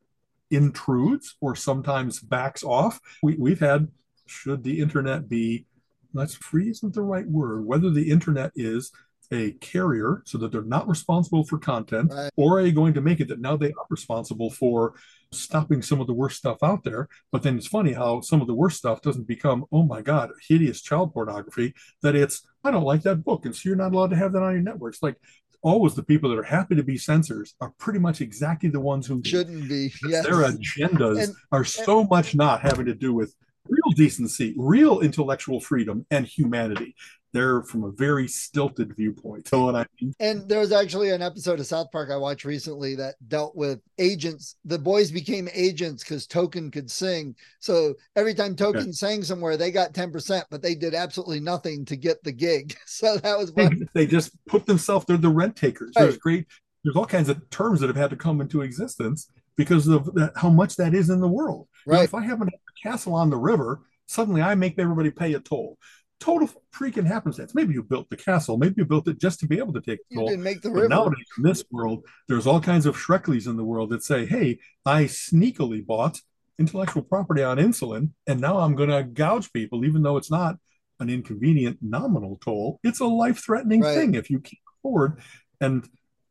[0.51, 2.99] intrudes or sometimes backs off.
[3.23, 3.87] We, we've had,
[4.27, 5.65] should the internet be,
[6.13, 8.91] let's free isn't the right word, whether the internet is
[9.35, 12.31] a carrier so that they're not responsible for content, right.
[12.35, 14.95] or are you going to make it that now they are responsible for
[15.31, 17.07] stopping some of the worst stuff out there?
[17.31, 20.31] But then it's funny how some of the worst stuff doesn't become, oh my God,
[20.47, 23.45] hideous child pornography, that it's, I don't like that book.
[23.45, 25.03] And so you're not allowed to have that on your networks.
[25.03, 25.17] Like
[25.61, 29.07] always the people that are happy to be censors are pretty much exactly the ones
[29.07, 29.91] who shouldn't be.
[30.07, 30.25] Yes.
[30.25, 33.35] Their agendas and, are so and, much not having to do with
[33.67, 36.95] real decency, real intellectual freedom, and humanity
[37.35, 39.49] they're from a very stilted viewpoint.
[39.55, 40.13] So what I mean?
[40.19, 43.79] And there was actually an episode of South Park I watched recently that dealt with
[43.99, 44.55] agents.
[44.65, 47.35] The boys became agents because Token could sing.
[47.59, 48.91] So every time Token okay.
[48.91, 52.75] sang somewhere, they got 10%, but they did absolutely nothing to get the gig.
[52.85, 55.91] So that was they, they just put themselves, they're the rent takers.
[55.95, 56.03] Right.
[56.03, 56.45] There's great,
[56.83, 60.31] there's all kinds of terms that have had to come into existence because of that,
[60.37, 61.67] how much that is in the world.
[61.85, 61.95] Right.
[61.95, 62.47] You know, if I have a
[62.81, 65.77] castle on the river, suddenly I make everybody pay a toll
[66.19, 67.53] total freaking happenstance.
[67.53, 69.99] Maybe you built the castle, maybe you built it just to be able to take
[70.09, 70.23] the toll.
[70.25, 70.89] You didn't make the but river.
[70.89, 74.59] Nowadays, in this world, there's all kinds of Shkrelis in the world that say, "Hey,
[74.85, 76.19] I sneakily bought
[76.57, 80.57] intellectual property on insulin, and now I'm going to gouge people, even though it's not
[80.99, 82.79] an inconvenient nominal toll.
[82.83, 83.93] It's a life-threatening right.
[83.93, 85.19] thing if you can't afford."
[85.59, 85.87] And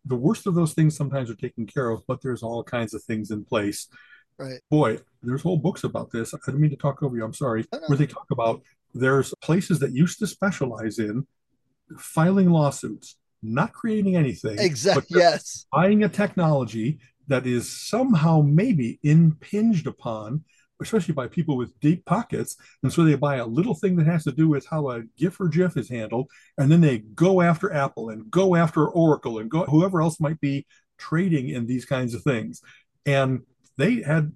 [0.07, 3.03] the worst of those things sometimes are taken care of, but there's all kinds of
[3.05, 3.89] things in place.
[4.39, 4.61] Right.
[4.71, 6.35] Boy, there's whole books about this.
[6.35, 7.25] I didn't mean to talk over you.
[7.25, 7.67] I'm sorry.
[7.87, 8.63] Where they talk about
[8.95, 11.27] there's places that used to specialize in
[11.99, 14.59] filing lawsuits, not creating anything.
[14.59, 15.21] Exactly.
[15.21, 15.67] Yes.
[15.73, 20.45] Buying a technology that is somehow maybe impinged upon,
[20.83, 22.57] especially by people with deep pockets.
[22.83, 25.41] And so they buy a little thing that has to do with how a GIF
[25.41, 26.29] or GIF is handled.
[26.59, 30.41] And then they go after Apple and go after Oracle and go whoever else might
[30.41, 30.67] be
[30.99, 32.61] trading in these kinds of things.
[33.07, 33.43] And
[33.77, 34.33] they had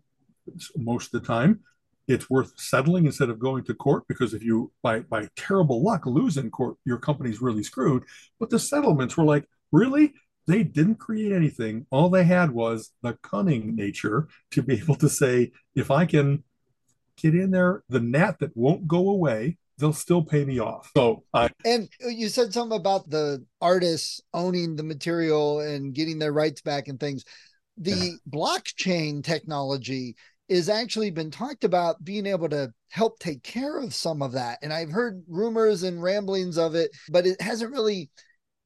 [0.77, 1.61] most of the time
[2.07, 6.07] it's worth settling instead of going to court because if you by by terrible luck
[6.07, 8.03] lose in court your company's really screwed.
[8.40, 10.14] But the settlements were like really?
[10.46, 11.85] They didn't create anything.
[11.90, 16.42] All they had was the cunning nature to be able to say if i can
[17.16, 20.90] get in there the gnat that won't go away they'll still pay me off.
[20.96, 26.33] So I, and you said something about the artists owning the material and getting their
[26.33, 27.24] rights back and things
[27.78, 28.10] the yeah.
[28.30, 30.16] blockchain technology
[30.48, 34.58] is actually been talked about being able to help take care of some of that.
[34.62, 38.10] And I've heard rumors and ramblings of it, but it hasn't really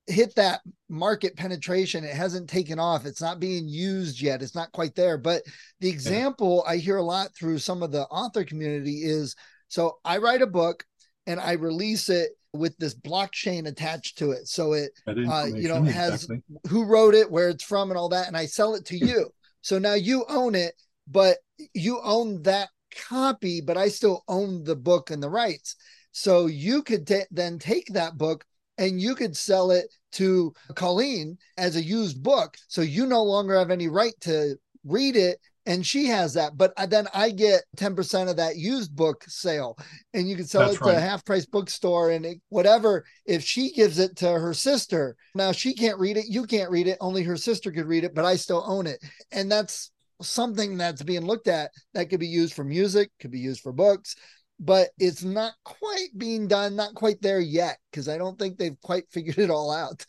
[0.07, 2.05] hit that market penetration.
[2.05, 3.05] It hasn't taken off.
[3.05, 4.43] It's not being used yet.
[4.43, 5.19] It's not quite there.
[5.19, 5.43] But
[5.81, 9.35] the example I hear a lot through some of the author community is
[9.69, 10.85] so I write a book
[11.27, 14.49] and I release it with this blockchain attached to it.
[14.49, 16.43] So it, uh, you know, has exactly.
[16.69, 18.29] who wrote it, where it's from, and all that.
[18.29, 19.31] And I sell it to you.
[19.61, 20.75] So now you own it
[21.07, 21.39] but
[21.75, 22.69] you own that
[23.09, 25.77] copy, but I still own the book and the rights.
[26.13, 28.45] So you could t- then take that book
[28.79, 32.57] and you could sell it to Colleen as a used book.
[32.69, 36.57] So you no longer have any right to read it and she has that.
[36.57, 39.79] But then I get 10% of that used book sale,
[40.13, 40.93] and you can sell That's it right.
[40.93, 43.05] to a half price bookstore and it, whatever.
[43.27, 46.87] If she gives it to her sister, now she can't read it, you can't read
[46.87, 48.99] it, only her sister could read it, but I still own it.
[49.31, 53.39] And that's something that's being looked at that could be used for music, could be
[53.41, 54.17] used for books.
[54.61, 58.81] But it's not quite being done, not quite there yet, because I don't think they've
[58.81, 60.05] quite figured it all out.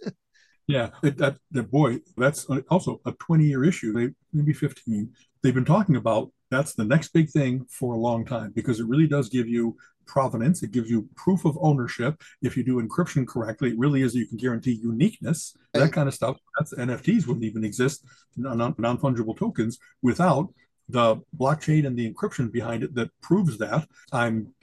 [0.67, 3.93] Yeah, it, that, that boy, that's also a 20 year issue.
[3.93, 5.11] They maybe 15.
[5.41, 8.87] They've been talking about that's the next big thing for a long time because it
[8.87, 10.63] really does give you provenance.
[10.63, 12.21] It gives you proof of ownership.
[12.41, 15.55] If you do encryption correctly, it really is you can guarantee uniqueness.
[15.73, 16.37] That kind of stuff.
[16.57, 18.05] That's NFTs wouldn't even exist,
[18.37, 20.53] non fungible tokens, without
[20.89, 23.87] the blockchain and the encryption behind it that proves that.
[24.11, 24.53] I'm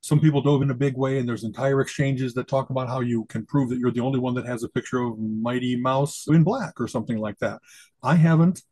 [0.00, 3.00] some people dove in a big way, and there's entire exchanges that talk about how
[3.00, 6.26] you can prove that you're the only one that has a picture of Mighty Mouse
[6.28, 7.60] in black or something like that.
[8.02, 8.62] I haven't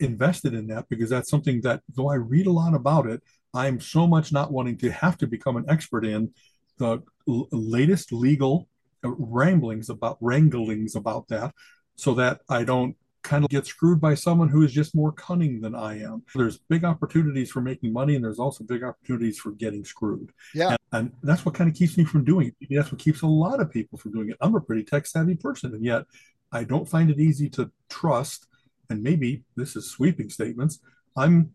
[0.00, 3.22] invested in that because that's something that, though I read a lot about it,
[3.54, 6.34] I'm so much not wanting to have to become an expert in
[6.78, 8.68] the l- latest legal
[9.04, 11.54] uh, ramblings about wranglings about that
[11.94, 15.60] so that I don't kind of get screwed by someone who is just more cunning
[15.60, 16.22] than I am.
[16.34, 20.30] There's big opportunities for making money, and there's also big opportunities for getting screwed.
[20.54, 20.76] Yeah.
[20.92, 22.68] And, and that's what kind of keeps me from doing it.
[22.70, 24.36] That's what keeps a lot of people from doing it.
[24.40, 26.04] I'm a pretty tech savvy person, and yet
[26.52, 28.46] I don't find it easy to trust.
[28.90, 30.78] And maybe this is sweeping statements.
[31.16, 31.50] I'm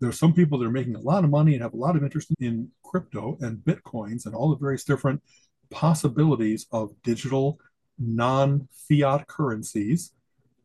[0.00, 2.02] there's some people that are making a lot of money and have a lot of
[2.02, 5.22] interest in crypto and bitcoins and all the various different
[5.70, 7.60] possibilities of digital
[7.98, 10.12] non-fiat currencies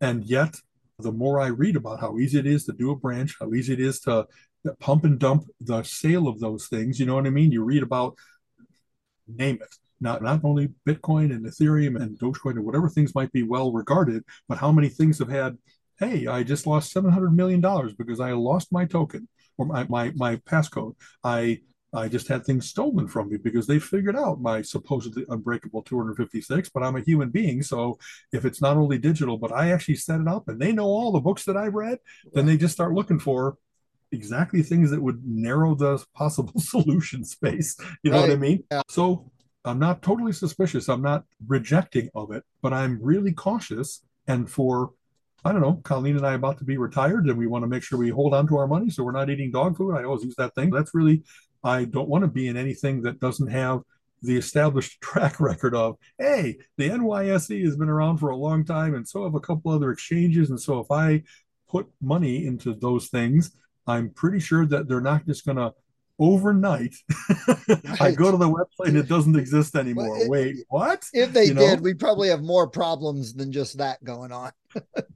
[0.02, 0.56] and yet,
[1.00, 3.74] the more I read about how easy it is to do a branch, how easy
[3.74, 4.28] it is to
[4.80, 7.52] pump and dump the sale of those things, you know what I mean?
[7.52, 8.16] You read about,
[9.28, 13.44] name it, not not only Bitcoin and Ethereum and Dogecoin or whatever things might be
[13.44, 15.58] well regarded, but how many things have had,
[16.00, 19.28] hey, I just lost seven hundred million dollars because I lost my token
[19.58, 20.96] or my my my passcode.
[21.24, 21.62] I
[21.96, 26.70] I just had things stolen from me because they figured out my supposedly unbreakable 256,
[26.70, 27.62] but I'm a human being.
[27.64, 27.98] So
[28.34, 31.12] if it's not only digital, but I actually set it up and they know all
[31.12, 32.00] the books that I've read,
[32.34, 33.58] then they just start looking for
[34.12, 37.78] exactly things that would narrow the possible solution space.
[38.04, 38.30] You know right.
[38.30, 38.64] what I mean?
[38.72, 38.82] Yeah.
[38.90, 39.32] So
[39.64, 40.90] I'm not totally suspicious.
[40.90, 44.02] I'm not rejecting of it, but I'm really cautious.
[44.28, 44.92] And for
[45.46, 47.84] I don't know, Colleen and I about to be retired and we want to make
[47.84, 49.96] sure we hold on to our money so we're not eating dog food.
[49.96, 50.72] I always use that thing.
[50.72, 51.24] That's really
[51.66, 53.82] I don't want to be in anything that doesn't have
[54.22, 58.96] the established track record of, hey, the NYSE has been around for a long time,
[58.96, 60.52] and so have a couple other exchanges.
[60.52, 61.24] And so if I
[61.68, 63.52] put money into those things,
[63.88, 65.74] I'm pretty sure that they're not just going to
[66.18, 66.96] overnight
[67.48, 68.02] right.
[68.02, 70.12] I go to the website and it doesn't exist anymore.
[70.12, 71.04] Well, it, Wait, what?
[71.14, 71.84] If they you did, know?
[71.84, 74.52] we probably have more problems than just that going on.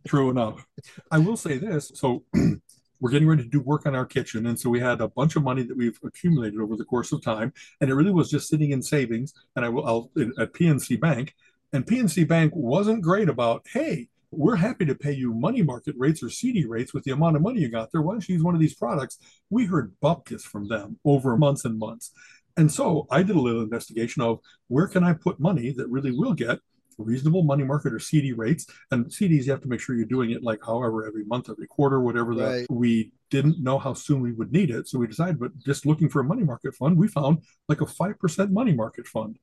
[0.08, 0.66] True enough.
[1.12, 1.92] I will say this.
[1.96, 2.24] So
[3.00, 4.48] we're getting ready to do work on our kitchen.
[4.48, 7.24] And so we had a bunch of money that we've accumulated over the course of
[7.24, 7.54] time.
[7.82, 9.34] And it really was just sitting in savings.
[9.56, 11.34] And I will I'll, at PNC Bank.
[11.72, 16.22] And PNC Bank wasn't great about, hey, we're happy to pay you money market rates
[16.22, 18.02] or CD rates with the amount of money you got there.
[18.02, 19.18] Why don't you use one of these products?
[19.50, 22.12] We heard bupkis from them over months and months.
[22.58, 26.12] And so I did a little investigation of where can I put money that really
[26.12, 26.60] will get
[27.00, 28.66] reasonable money market or CD rates.
[28.92, 31.68] And CDs, you have to make sure you're doing it like however every month, every
[31.68, 32.68] quarter, whatever that right.
[32.70, 34.88] we didn't know how soon we would need it.
[34.88, 37.86] So we decided, but just looking for a money market fund, we found like a
[37.86, 39.38] 5% money market fund.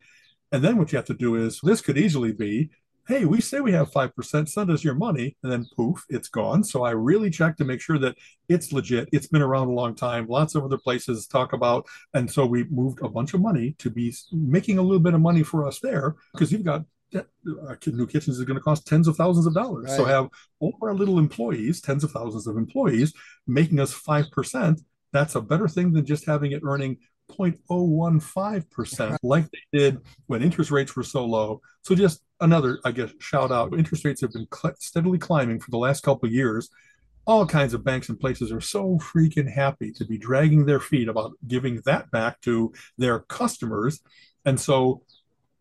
[0.52, 2.70] And then what you have to do is this could easily be
[3.06, 5.36] hey, we say we have 5%, send us your money.
[5.42, 6.64] And then poof, it's gone.
[6.64, 8.16] So I really check to make sure that
[8.48, 9.08] it's legit.
[9.12, 10.26] It's been around a long time.
[10.26, 11.86] Lots of other places talk about.
[12.14, 15.20] And so we moved a bunch of money to be making a little bit of
[15.20, 16.84] money for us there because you've got
[17.16, 19.86] Uh, new kitchens is going to cost tens of thousands of dollars.
[19.88, 19.96] Right.
[19.96, 20.28] So have
[20.60, 23.12] all of our little employees, tens of thousands of employees,
[23.46, 24.80] making us five percent.
[25.12, 26.98] That's a better thing than just having it earning
[27.30, 31.60] 0.015% like they did when interest rates were so low.
[31.82, 33.74] So just another, I guess, shout out.
[33.78, 36.68] Interest rates have been cl- steadily climbing for the last couple of years.
[37.26, 41.08] All kinds of banks and places are so freaking happy to be dragging their feet
[41.08, 44.00] about giving that back to their customers.
[44.44, 45.02] And so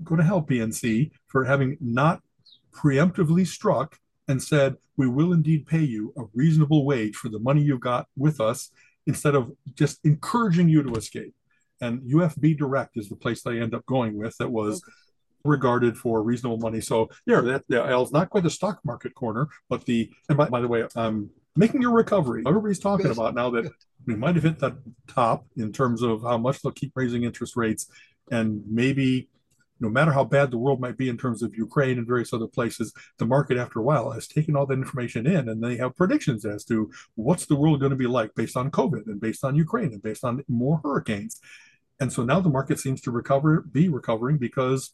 [0.04, 2.22] go to hell, PNC, for having not
[2.74, 7.62] preemptively struck and said, we will indeed pay you a reasonable wage for the money
[7.62, 8.72] you got with us
[9.08, 11.34] instead of just encouraging you to escape.
[11.82, 14.94] And UFB Direct is the place I end up going with that was okay.
[15.44, 16.82] regarded for reasonable money.
[16.82, 20.48] So yeah, that yeah, it's not quite the stock market corner, but the and by,
[20.50, 22.44] by the way, I'm making a recovery.
[22.48, 23.72] Everybody's talking about now that
[24.06, 24.78] we might have hit that
[25.08, 27.88] top in terms of how much they'll keep raising interest rates
[28.32, 29.30] and maybe
[29.80, 32.48] no matter how bad the world might be in terms of Ukraine and various other
[32.48, 35.96] places, the market after a while has taken all that information in and they have
[35.96, 39.44] predictions as to what's the world going to be like based on COVID and based
[39.44, 41.40] on Ukraine and based on more hurricanes.
[42.00, 44.94] And so now the market seems to recover, be recovering because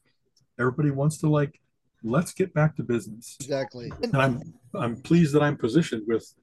[0.60, 1.60] everybody wants to like,
[2.04, 3.38] let's get back to business.
[3.40, 3.92] Exactly.
[4.02, 6.34] And I'm I'm pleased that I'm positioned with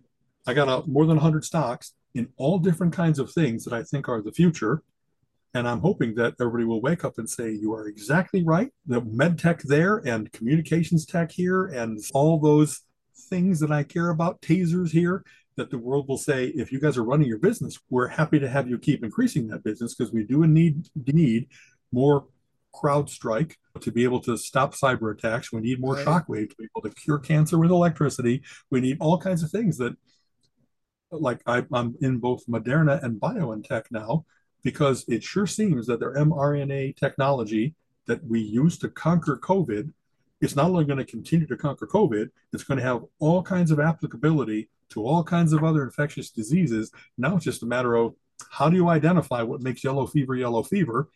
[0.47, 3.83] I got a, more than 100 stocks in all different kinds of things that I
[3.83, 4.83] think are the future
[5.55, 8.71] and I'm hoping that everybody will wake up and say, you are exactly right.
[8.87, 12.83] The med tech there and communications tech here and all those
[13.29, 15.25] things that I care about, tasers here,
[15.57, 18.49] that the world will say, if you guys are running your business, we're happy to
[18.49, 21.49] have you keep increasing that business because we do need need
[21.93, 22.27] more
[22.75, 25.53] CrowdStrike to be able to stop cyber attacks.
[25.53, 26.07] We need more right.
[26.07, 28.43] shockwave to be able to cure cancer with electricity.
[28.71, 29.97] We need all kinds of things that,
[31.11, 34.27] like I, I'm in both Moderna and BioNTech now,
[34.69, 37.75] because it sure seems that their mRNA technology
[38.07, 39.91] that we use to conquer COVID
[40.43, 43.71] is not only going to continue to conquer COVID, it's going to have all kinds
[43.71, 46.93] of applicability to all kinds of other infectious diseases.
[47.17, 48.15] Now it's just a matter of
[48.51, 51.09] how do you identify what makes yellow fever yellow fever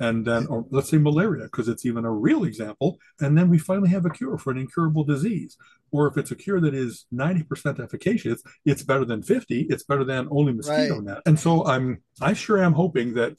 [0.00, 3.58] and then or let's say malaria because it's even a real example and then we
[3.58, 5.56] finally have a cure for an incurable disease
[5.94, 10.04] or if it's a cure that is 90% efficacious it's better than 50 it's better
[10.04, 11.04] than only mosquito right.
[11.04, 13.36] net and so i'm i sure am hoping that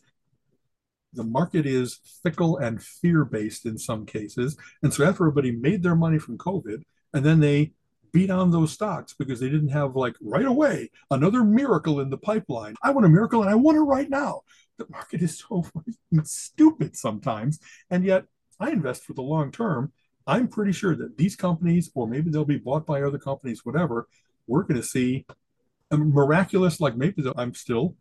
[1.13, 5.83] the market is fickle and fear based in some cases and so after everybody made
[5.83, 6.81] their money from covid
[7.13, 7.71] and then they
[8.11, 12.17] beat on those stocks because they didn't have like right away another miracle in the
[12.17, 14.41] pipeline i want a miracle and i want it right now
[14.77, 15.65] the market is so
[16.23, 17.59] stupid sometimes.
[17.89, 18.25] And yet
[18.59, 19.91] I invest for the long term.
[20.27, 24.07] I'm pretty sure that these companies, or maybe they'll be bought by other companies, whatever,
[24.47, 25.25] we're going to see
[25.91, 27.95] a miraculous, like maybe I'm still,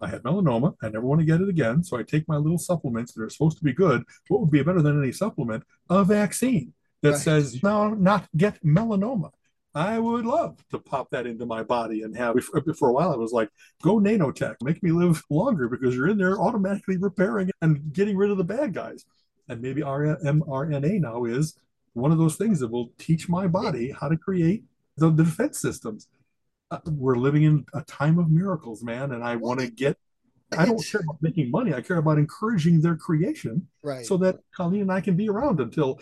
[0.00, 0.74] I had melanoma.
[0.82, 1.82] I never want to get it again.
[1.82, 4.04] So I take my little supplements that are supposed to be good.
[4.28, 5.64] What would be better than any supplement?
[5.90, 7.18] A vaccine that right.
[7.18, 9.30] says, no, not get melanoma.
[9.74, 12.42] I would love to pop that into my body and have.
[12.78, 13.50] For a while, I was like,
[13.82, 18.30] "Go nanotech, make me live longer because you're in there automatically repairing and getting rid
[18.30, 19.04] of the bad guys."
[19.48, 21.56] And maybe mRNA now is
[21.92, 24.64] one of those things that will teach my body how to create
[24.96, 26.08] the, defense systems.
[26.70, 29.96] Uh, we're living in a time of miracles, man, and I want to get.
[30.56, 31.74] I don't care about making money.
[31.74, 34.06] I care about encouraging their creation, right.
[34.06, 36.00] so that Colleen and I can be around until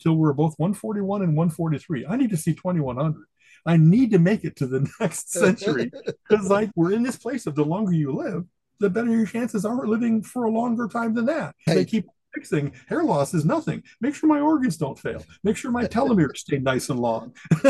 [0.00, 2.06] till we're both 141 and 143.
[2.06, 3.24] I need to see 2100.
[3.66, 5.90] I need to make it to the next century
[6.28, 8.44] because like we're in this place of the longer you live,
[8.80, 11.54] the better your chances are living for a longer time than that.
[11.66, 11.74] Hey.
[11.74, 13.82] They keep fixing hair loss is nothing.
[14.00, 15.24] Make sure my organs don't fail.
[15.44, 17.34] Make sure my telomeres stay nice and long.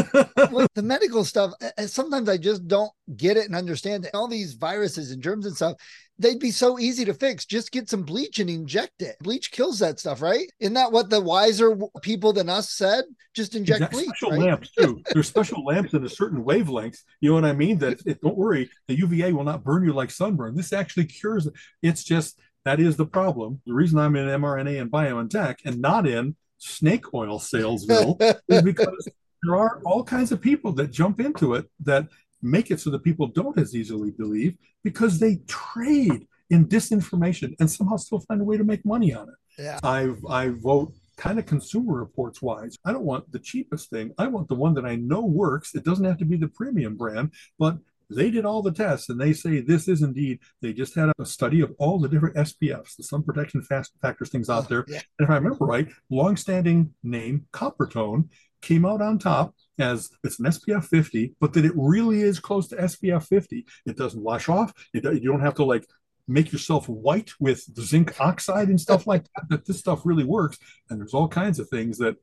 [0.50, 1.52] well, the medical stuff,
[1.86, 4.14] sometimes I just don't get it and understand it.
[4.14, 5.76] All these viruses and germs and stuff,
[6.18, 7.44] they'd be so easy to fix.
[7.44, 9.16] Just get some bleach and inject it.
[9.20, 10.50] Bleach kills that stuff, right?
[10.60, 13.04] Isn't that what the wiser people than us said?
[13.34, 14.06] Just inject bleach.
[14.06, 14.40] Special right?
[14.40, 15.00] lamps too.
[15.12, 17.02] There's special lamps in a certain wavelength.
[17.20, 17.78] You know what I mean?
[17.78, 20.56] That if, don't worry, the UVA will not burn you like sunburn.
[20.56, 21.54] This actually cures it.
[21.82, 23.60] It's just that is the problem.
[23.66, 29.08] The reason I'm in mRNA and BioNTech and not in snake oil salesville is because
[29.42, 32.08] there are all kinds of people that jump into it that
[32.42, 37.70] make it so that people don't as easily believe because they trade in disinformation and
[37.70, 39.62] somehow still find a way to make money on it.
[39.62, 39.78] Yeah.
[39.82, 42.78] I I vote kind of consumer reports wise.
[42.84, 44.14] I don't want the cheapest thing.
[44.18, 45.74] I want the one that I know works.
[45.74, 47.76] It doesn't have to be the premium brand, but
[48.10, 51.26] they did all the tests and they say this is indeed, they just had a
[51.26, 54.84] study of all the different SPFs, the sun protection fast factors things out oh, there.
[54.88, 55.00] Yeah.
[55.18, 58.28] And if I remember right, longstanding name Coppertone
[58.60, 62.68] came out on top as it's an SPF 50, but that it really is close
[62.68, 63.66] to SPF 50.
[63.86, 64.72] It doesn't wash off.
[64.92, 65.84] It, you don't have to like
[66.26, 69.48] make yourself white with zinc oxide and stuff like that.
[69.48, 70.58] That this stuff really works.
[70.90, 72.16] And there's all kinds of things that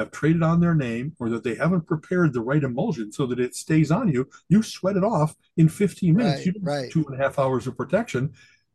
[0.00, 3.38] have traded on their name or that they haven't prepared the right emulsion so that
[3.38, 4.28] it stays on you.
[4.48, 6.38] You sweat it off in 15 minutes.
[6.38, 6.90] Right, you right.
[6.90, 8.32] two and a half hours of protection.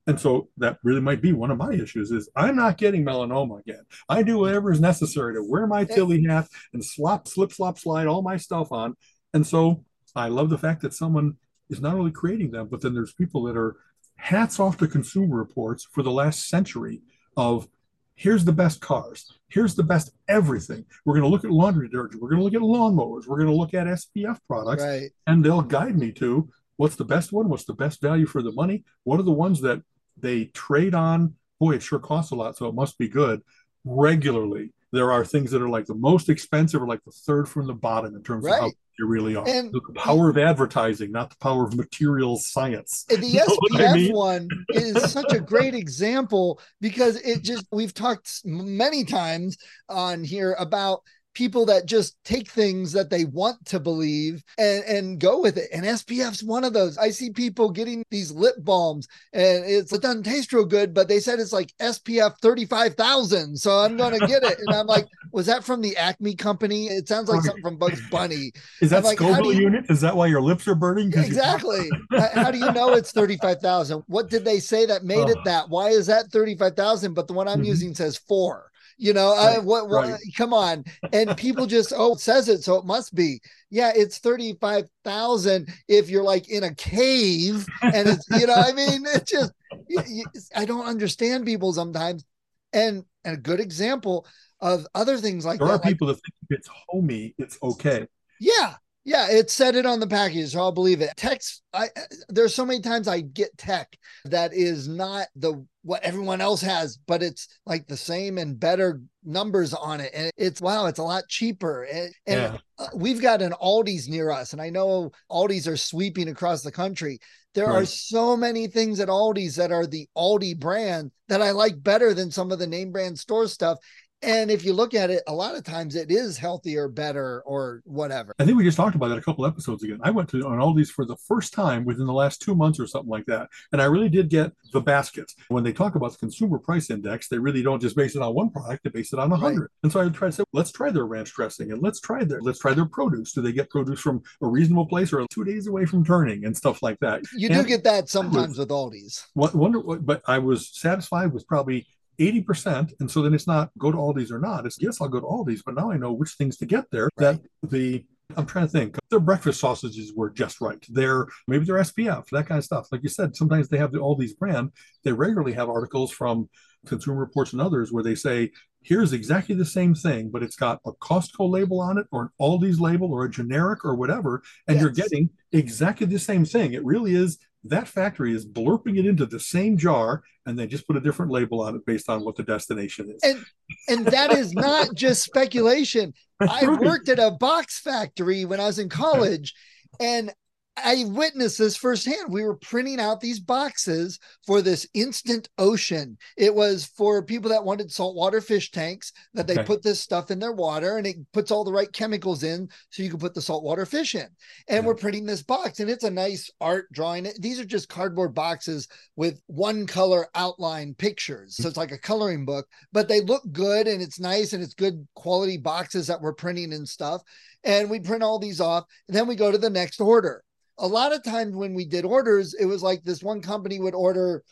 [0.08, 3.60] And so that really might be one of my issues is I'm not getting melanoma
[3.60, 3.84] again.
[4.08, 8.06] I do whatever is necessary to wear my Tilley hat and slop, slip, slop, slide
[8.06, 8.96] all my stuff on.
[9.34, 9.84] And so
[10.16, 11.38] I love the fact that someone
[11.70, 13.78] is not only creating them, but then there's people that are
[14.18, 17.02] hats off to consumer reports for the last century
[17.36, 17.68] of
[18.16, 20.86] here's the best cars, here's the best everything.
[21.06, 23.50] We're going to look at laundry detergent, we're going to look at lawnmowers, we're going
[23.50, 25.12] to look at SPF products, right.
[25.28, 28.52] and they'll guide me to what's the best one, what's the best value for the
[28.52, 29.82] money, what are the ones that
[30.18, 31.36] they trade on.
[31.60, 33.42] Boy, it sure costs a lot, so it must be good
[33.86, 34.74] regularly.
[34.96, 37.74] There are things that are like the most expensive or like the third from the
[37.74, 38.56] bottom in terms right.
[38.56, 39.48] of how you really are.
[39.48, 43.06] And the power of advertising, not the power of material science.
[43.10, 43.18] The
[43.76, 44.14] SPF I mean?
[44.14, 49.58] one is such a great example because it just, we've talked many times
[49.90, 51.02] on here about
[51.36, 55.70] people that just take things that they want to believe and, and go with it.
[55.72, 56.98] And SPF's one of those.
[56.98, 61.08] I see people getting these lip balms and it's, it doesn't taste real good, but
[61.08, 63.58] they said it's like SPF 35,000.
[63.58, 64.58] So I'm going to get it.
[64.66, 66.88] And I'm like, was that from the Acme company?
[66.88, 68.52] It sounds like something from Bugs Bunny.
[68.82, 69.86] Is that like, Scoville you, unit?
[69.90, 71.08] Is that why your lips are burning?
[71.08, 71.90] Exactly.
[72.12, 74.04] how do you know it's 35,000?
[74.08, 75.70] What did they say that made it that?
[75.70, 77.14] Why is that 35,000?
[77.14, 77.66] But the one I'm mm-hmm.
[77.66, 78.72] using says four.
[78.98, 80.20] You know, uh, right, I, what, what right.
[80.38, 80.86] come on.
[81.12, 83.42] And people just, oh, it says it, so it must be.
[83.70, 89.04] Yeah, it's 35,000 if you're like in a cave and it's, you know, I mean,
[89.06, 89.52] it's just,
[89.90, 90.26] you, you,
[90.56, 92.26] I don't understand people sometimes.
[92.72, 94.26] And, and a good example
[94.62, 95.74] of other things like there that.
[95.74, 98.08] are people like, that think if it's homey, it's okay.
[98.40, 98.76] Yeah.
[99.06, 101.12] Yeah, it said it on the package, so I'll believe it.
[101.16, 101.90] Text, I
[102.28, 103.96] there's so many times I get tech
[104.26, 109.02] that is not the what everyone else has, but it's like the same and better
[109.24, 111.84] numbers on it, and it's wow, it's a lot cheaper.
[111.84, 112.58] And, and yeah.
[112.80, 116.72] Uh, we've got an Aldi's near us, and I know Aldi's are sweeping across the
[116.72, 117.20] country.
[117.54, 117.84] There right.
[117.84, 122.14] are so many things at Aldi's that are the Aldi brand that I like better
[122.14, 123.78] than some of the name brand store stuff.
[124.26, 127.84] And if you look at it, a lot of times it is healthier, better, or
[127.86, 128.34] whatever.
[128.40, 129.98] I think we just talked about that a couple episodes ago.
[130.02, 132.88] I went to on Aldi's for the first time within the last two months or
[132.88, 133.50] something like that.
[133.72, 135.36] And I really did get the baskets.
[135.50, 138.34] When they talk about the consumer price index, they really don't just base it on
[138.34, 139.62] one product, they base it on a hundred.
[139.62, 139.70] Right.
[139.84, 142.42] And so I tried to say, let's try their ranch dressing and let's try their
[142.42, 143.34] let's try their produce.
[143.34, 146.58] Do they get produce from a reasonable place or two days away from turning and
[146.58, 147.22] stuff like that?
[147.36, 149.28] You and do get that sometimes with Aldi's.
[149.34, 151.86] What wonder what but I was satisfied with probably
[152.20, 152.94] 80%.
[153.00, 154.66] And so then it's not go to Aldi's or not.
[154.66, 157.10] It's yes, I'll go to Aldi's, but now I know which things to get there.
[157.18, 157.40] Right.
[157.62, 158.06] That the
[158.36, 158.98] I'm trying to think.
[159.10, 160.84] Their breakfast sausages were just right.
[160.90, 162.88] They're maybe they're SPF, that kind of stuff.
[162.92, 164.72] Like you said, sometimes they have the Aldi's brand.
[165.04, 166.50] They regularly have articles from
[166.86, 168.52] Consumer Reports and others where they say,
[168.82, 172.30] here's exactly the same thing, but it's got a Costco label on it or an
[172.40, 174.82] Aldi's label or a generic or whatever, and yes.
[174.82, 176.74] you're getting exactly the same thing.
[176.74, 180.88] It really is that factory is blurping it into the same jar and they just
[180.88, 183.24] put a different label on it based on what the destination is.
[183.24, 183.44] And
[183.88, 186.14] and that is not just speculation.
[186.40, 189.54] I worked at a box factory when I was in college
[190.00, 190.32] and
[190.78, 192.32] I witnessed this firsthand.
[192.32, 196.18] We were printing out these boxes for this instant ocean.
[196.38, 199.64] It was for people that wanted saltwater fish tanks that they okay.
[199.64, 203.04] put this stuff in their water and it puts all the right chemicals in so
[203.04, 204.28] you can put the saltwater fish in.
[204.68, 204.86] And yeah.
[204.86, 207.28] we're printing this box and it's a nice art drawing.
[207.40, 211.56] These are just cardboard boxes with one color outline pictures.
[211.56, 211.68] So mm.
[211.68, 215.08] it's like a coloring book, but they look good and it's nice and it's good
[215.16, 217.22] quality boxes that we're printing and stuff.
[217.64, 218.84] And we print all these off.
[219.08, 220.44] And then we go to the next order
[220.78, 223.96] a lot of times when we did orders, it was like this one company would
[223.96, 224.44] order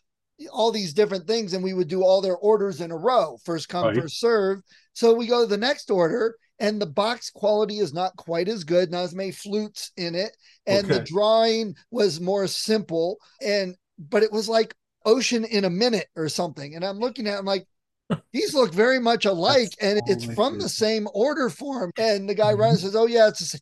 [0.52, 3.70] all these different things and we would do all their orders in a row, first
[3.70, 3.96] come, right.
[3.96, 4.62] first serve.
[4.94, 8.64] So we go to the next order and the box quality is not quite as
[8.64, 10.36] good, not as many flutes in it.
[10.66, 11.00] And okay.
[11.00, 13.18] the drawing was more simple.
[13.42, 14.74] And but it was like
[15.06, 16.76] ocean in a minute or something.
[16.76, 17.68] And I'm looking at, I'm like,
[18.32, 21.92] these look very much alike, and it's from the same order form.
[21.98, 22.62] And the guy mm-hmm.
[22.62, 23.60] runs says, "Oh yeah, it's the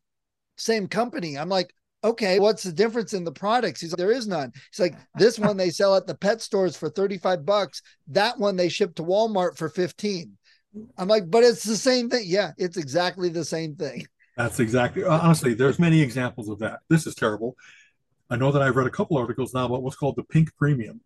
[0.58, 1.74] same company." I'm like,
[2.04, 3.82] okay, what's the difference in the products?
[3.82, 4.52] He's like, there is none.
[4.72, 7.82] He's like, this one they sell at the pet stores for 35 bucks.
[8.08, 10.38] That one they ship to Walmart for 15.
[10.98, 12.24] I'm like, but it's the same thing.
[12.26, 14.06] Yeah, it's exactly the same thing.
[14.38, 16.80] That's exactly honestly, there's many examples of that.
[16.88, 17.56] This is terrible.
[18.30, 21.02] I know that I've read a couple articles now about what's called the pink premium,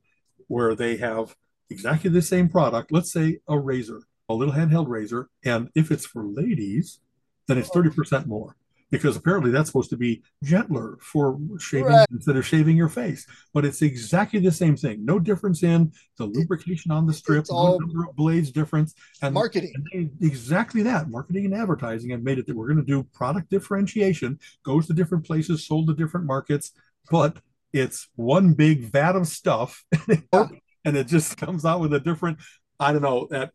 [0.47, 1.35] where they have
[1.71, 6.05] exactly the same product, let's say a razor, a little handheld razor, and if it's
[6.05, 6.99] for ladies,
[7.47, 8.55] then it's 30% more
[8.91, 12.07] because apparently that's supposed to be gentler for shaving right.
[12.11, 13.25] instead of shaving your face.
[13.53, 15.03] But it's exactly the same thing.
[15.03, 19.73] No difference in the lubrication on the strip, no number of blades difference, and marketing.
[19.93, 21.09] And exactly that.
[21.09, 24.93] Marketing and advertising have made it that we're going to do product differentiation, goes to
[24.93, 26.71] different places, sold to different markets,
[27.09, 27.38] but
[27.73, 29.83] it's one big vat of stuff,
[30.31, 32.38] and it just comes out with a different.
[32.79, 33.51] I don't know that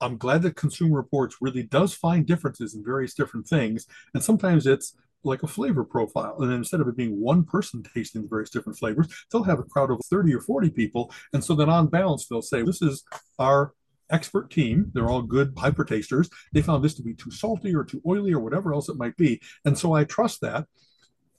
[0.00, 3.86] I'm glad that Consumer Reports really does find differences in various different things.
[4.14, 6.36] And sometimes it's like a flavor profile.
[6.40, 9.64] And instead of it being one person tasting the various different flavors, they'll have a
[9.64, 11.12] crowd of 30 or 40 people.
[11.32, 13.04] And so then on balance, they'll say, this is
[13.38, 13.74] our
[14.10, 14.90] expert team.
[14.94, 16.30] They're all good hyper tasters.
[16.52, 19.16] They found this to be too salty or too oily or whatever else it might
[19.16, 19.40] be.
[19.64, 20.66] And so I trust that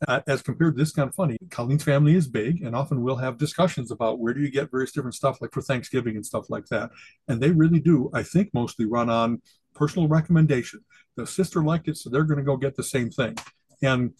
[0.07, 1.37] uh, as compared to this kind of funny.
[1.49, 4.91] Colleen's family is big, and often we'll have discussions about where do you get various
[4.91, 6.91] different stuff, like for Thanksgiving and stuff like that.
[7.27, 9.41] And they really do, I think, mostly run on
[9.73, 10.83] personal recommendation.
[11.15, 13.37] The sister liked it, so they're going to go get the same thing.
[13.81, 14.13] And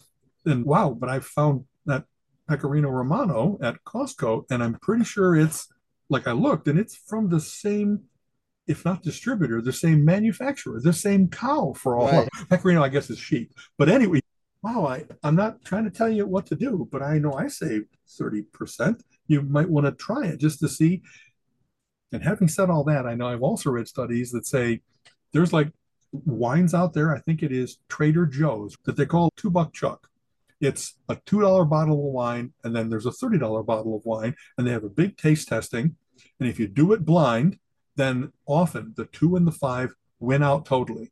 [0.44, 2.04] then, wow, but I found that
[2.48, 5.68] Pecorino Romano at Costco, and I'm pretty sure it's
[6.08, 8.02] like I looked, and it's from the same,
[8.66, 12.28] if not distributor, the same manufacturer, the same cow for all right.
[12.48, 13.52] Pecorino, I guess, is sheep.
[13.78, 14.20] But anyway,
[14.62, 17.48] wow, I, I'm not trying to tell you what to do, but I know I
[17.48, 19.00] saved 30%.
[19.26, 21.02] You might want to try it just to see.
[22.12, 24.80] And having said all that, I know I've also read studies that say
[25.32, 25.72] there's like
[26.12, 27.14] wines out there.
[27.14, 30.08] I think it is Trader Joe's that they call two buck chuck.
[30.60, 34.64] It's a $2 bottle of wine, and then there's a $30 bottle of wine, and
[34.64, 35.96] they have a big taste testing.
[36.38, 37.58] And if you do it blind,
[37.96, 41.10] then often the two and the five win out totally.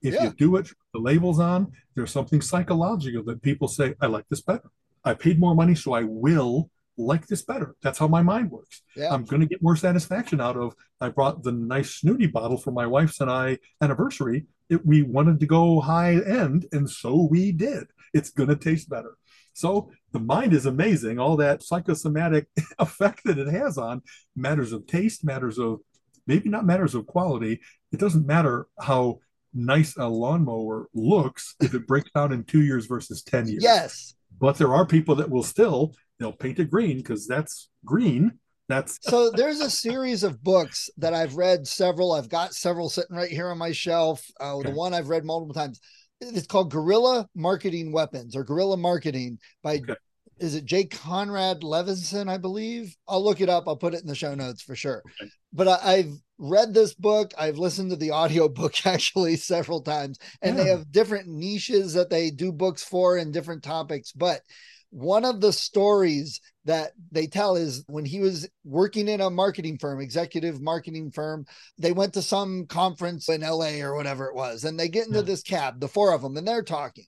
[0.00, 0.24] If yeah.
[0.24, 4.40] you do it, the labels on, there's something psychological that people say, I like this
[4.40, 4.70] better.
[5.04, 7.76] I paid more money, so I will like this better.
[7.82, 8.82] That's how my mind works.
[8.96, 9.14] Yeah.
[9.14, 10.74] I'm going to get more satisfaction out of.
[11.00, 14.46] I brought the nice snooty bottle for my wife's and I anniversary.
[14.68, 17.84] It, we wanted to go high end, and so we did.
[18.12, 19.16] It's going to taste better.
[19.52, 21.18] So the mind is amazing.
[21.18, 24.02] All that psychosomatic effect that it has on
[24.34, 25.80] matters of taste, matters of
[26.26, 27.60] maybe not matters of quality.
[27.92, 29.20] It doesn't matter how
[29.54, 33.62] nice a lawnmower looks if it breaks down in two years versus 10 years.
[33.62, 34.14] Yes.
[34.40, 38.38] But there are people that will still, they'll paint it green because that's green.
[38.68, 42.12] That's so there's a series of books that I've read several.
[42.12, 44.22] I've got several sitting right here on my shelf.
[44.38, 44.68] Uh, okay.
[44.68, 45.80] The one I've read multiple times.
[46.20, 49.94] It's called Guerrilla Marketing Weapons or Guerrilla Marketing by okay.
[50.38, 52.94] is it Jay Conrad Levinson, I believe.
[53.08, 53.64] I'll look it up.
[53.66, 55.02] I'll put it in the show notes for sure.
[55.22, 55.30] Okay.
[55.52, 57.32] But I, I've read this book.
[57.36, 60.64] I've listened to the audio book actually several times, and yeah.
[60.64, 64.12] they have different niches that they do books for and different topics.
[64.12, 64.42] But
[64.90, 69.78] one of the stories that they tell is when he was working in a marketing
[69.78, 71.44] firm, executive marketing firm,
[71.78, 75.18] they went to some conference in LA or whatever it was, and they get into
[75.18, 75.24] yeah.
[75.24, 77.06] this cab, the four of them, and they're talking.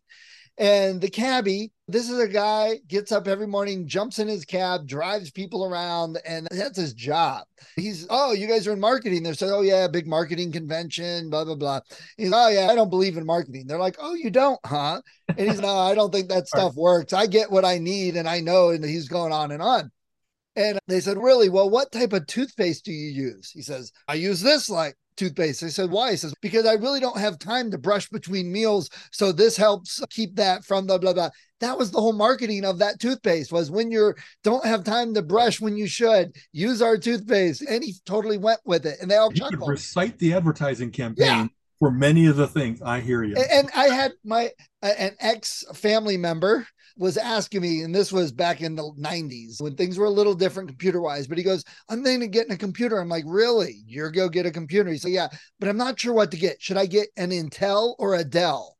[0.60, 4.86] And the cabbie, this is a guy gets up every morning, jumps in his cab,
[4.86, 7.46] drives people around, and that's his job.
[7.76, 9.22] He's, oh, you guys are in marketing.
[9.22, 11.80] They're saying, oh, yeah, big marketing convention, blah, blah, blah.
[12.18, 13.66] He's, oh, yeah, I don't believe in marketing.
[13.66, 15.00] They're like, oh, you don't, huh?
[15.28, 17.14] And he's, no, I don't think that stuff works.
[17.14, 18.68] I get what I need and I know.
[18.68, 19.90] And he's going on and on.
[20.56, 21.48] And they said, Really?
[21.48, 23.50] Well, what type of toothpaste do you use?
[23.50, 25.62] He says, I use this like toothpaste.
[25.62, 26.10] I said, why?
[26.10, 28.90] He says, because I really don't have time to brush between meals.
[29.12, 31.28] So this helps keep that from the blah, blah.
[31.28, 31.30] blah.
[31.60, 35.22] That was the whole marketing of that toothpaste was when you don't have time to
[35.22, 37.62] brush when you should use our toothpaste.
[37.68, 38.98] And he totally went with it.
[39.00, 39.68] And they all you chuckled.
[39.68, 41.26] recite the advertising campaign.
[41.26, 41.46] Yeah.
[41.78, 43.36] For many of the things, I hear you.
[43.36, 44.50] And, and I had my
[44.82, 46.66] an ex family member
[47.00, 50.34] was asking me, and this was back in the 90s when things were a little
[50.34, 52.98] different computer wise, but he goes, I'm thinking of getting a computer.
[52.98, 53.82] I'm like, really?
[53.86, 54.90] You're go get a computer?
[54.90, 55.28] He said, Yeah,
[55.58, 56.60] but I'm not sure what to get.
[56.60, 58.76] Should I get an Intel or a Dell?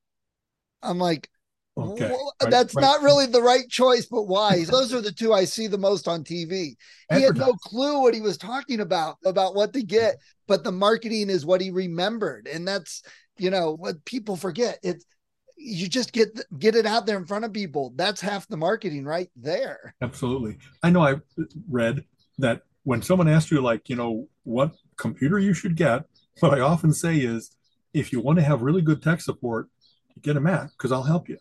[0.82, 1.30] I'm like,
[1.78, 2.10] Okay.
[2.10, 2.82] Well, right, that's right.
[2.82, 4.64] not really the right choice, but why?
[4.64, 6.74] Those are the two I see the most on TV.
[7.10, 10.16] He had no clue what he was talking about, about what to get,
[10.46, 12.48] but the marketing is what he remembered.
[12.52, 13.02] And that's,
[13.38, 14.78] you know, what people forget.
[14.82, 15.06] It's
[15.62, 17.92] you just get get it out there in front of people.
[17.94, 19.94] That's half the marketing right there.
[20.00, 20.58] Absolutely.
[20.82, 21.14] I know i
[21.68, 22.04] read
[22.38, 26.04] that when someone asks you like you know what computer you should get
[26.40, 27.54] what i often say is
[27.92, 29.68] if you want to have really good tech support
[30.22, 31.38] get a mac because i'll help you.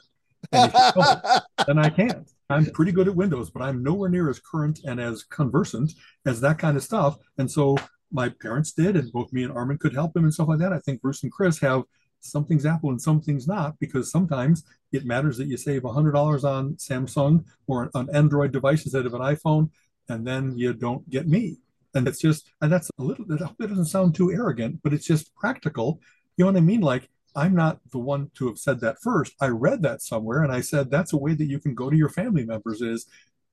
[0.52, 4.30] And if you then i can i'm pretty good at windows but i'm nowhere near
[4.30, 5.94] as current and as conversant
[6.26, 7.18] as that kind of stuff.
[7.38, 7.78] And so
[8.12, 10.74] my parents did and both me and armin could help them and stuff like that.
[10.74, 11.84] I think bruce and chris have
[12.22, 17.46] something's Apple and something's not because sometimes it matters that you save $100 on Samsung
[17.68, 19.70] or on Android device instead of an iPhone,
[20.08, 21.58] and then you don't get me.
[21.96, 25.34] And it's just, and that's a little, that doesn't sound too arrogant, but it's just
[25.36, 26.00] practical.
[26.38, 26.82] You know what I mean?
[26.82, 29.34] Like, I'm not the one to have said that first.
[29.40, 31.98] I read that somewhere and I said that's a way that you can go to
[31.98, 33.06] your family members is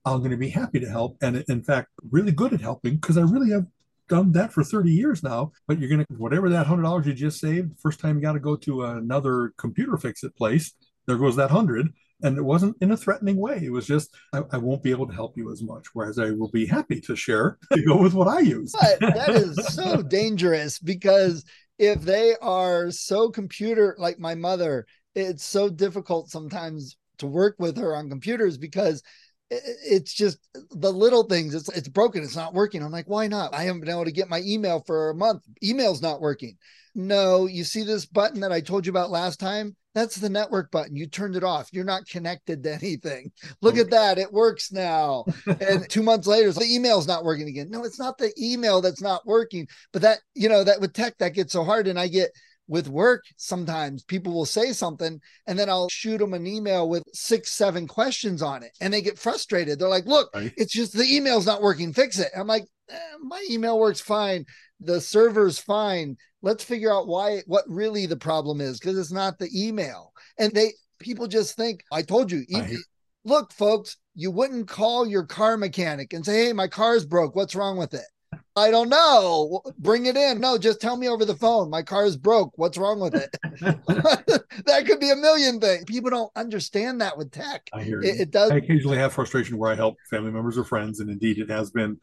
[0.05, 3.19] I'm going to be happy to help and in fact really good at helping because
[3.19, 3.67] I really have
[4.09, 7.40] done that for 30 years now, but you're going to, whatever that $100 you just
[7.40, 10.72] saved, first time you got to go to another computer fix it place,
[11.07, 11.88] there goes that 100
[12.22, 13.61] and it wasn't in a threatening way.
[13.62, 15.88] It was just, I, I, won't be able to help you as much.
[15.92, 18.72] Whereas I will be happy to share to go with what I use.
[18.72, 21.44] But that is so dangerous because
[21.78, 27.76] if they are so computer like my mother, it's so difficult sometimes to work with
[27.78, 29.02] her on computers because
[29.51, 30.38] it's just
[30.70, 31.55] the little things.
[31.55, 32.22] It's it's broken.
[32.22, 32.82] It's not working.
[32.82, 33.55] I'm like, why not?
[33.55, 35.42] I haven't been able to get my email for a month.
[35.62, 36.57] Email's not working.
[36.94, 39.76] No, you see this button that I told you about last time?
[39.94, 40.97] That's the network button.
[40.97, 41.68] You turned it off.
[41.72, 43.32] You're not connected to anything.
[43.62, 44.18] Look at that.
[44.18, 45.24] It works now.
[45.47, 47.70] and two months later, the email's not working again.
[47.70, 51.16] No, it's not the email that's not working, but that, you know, that with tech,
[51.18, 51.86] that gets so hard.
[51.86, 52.30] And I get
[52.69, 57.05] with work, sometimes people will say something and then I'll shoot them an email with
[57.12, 59.79] six, seven questions on it and they get frustrated.
[59.79, 60.53] They're like, look, right.
[60.57, 61.93] it's just the email's not working.
[61.93, 62.31] Fix it.
[62.37, 64.45] I'm like, eh, my email works fine.
[64.81, 66.17] The server's fine.
[66.43, 70.12] Let's figure out why, what really the problem is because it's not the email.
[70.39, 72.77] And they, people just think, I told you, e-
[73.25, 77.35] look, folks, you wouldn't call your car mechanic and say, hey, my car's broke.
[77.35, 78.05] What's wrong with it?
[78.57, 79.61] I don't know.
[79.78, 80.40] Bring it in.
[80.40, 81.68] No, just tell me over the phone.
[81.68, 82.52] My car is broke.
[82.57, 83.36] What's wrong with it?
[83.61, 85.84] that could be a million things.
[85.84, 87.68] People don't understand that with tech.
[87.74, 88.50] I hear it, it does.
[88.50, 91.70] I occasionally have frustration where I help family members or friends, and indeed, it has
[91.70, 91.98] been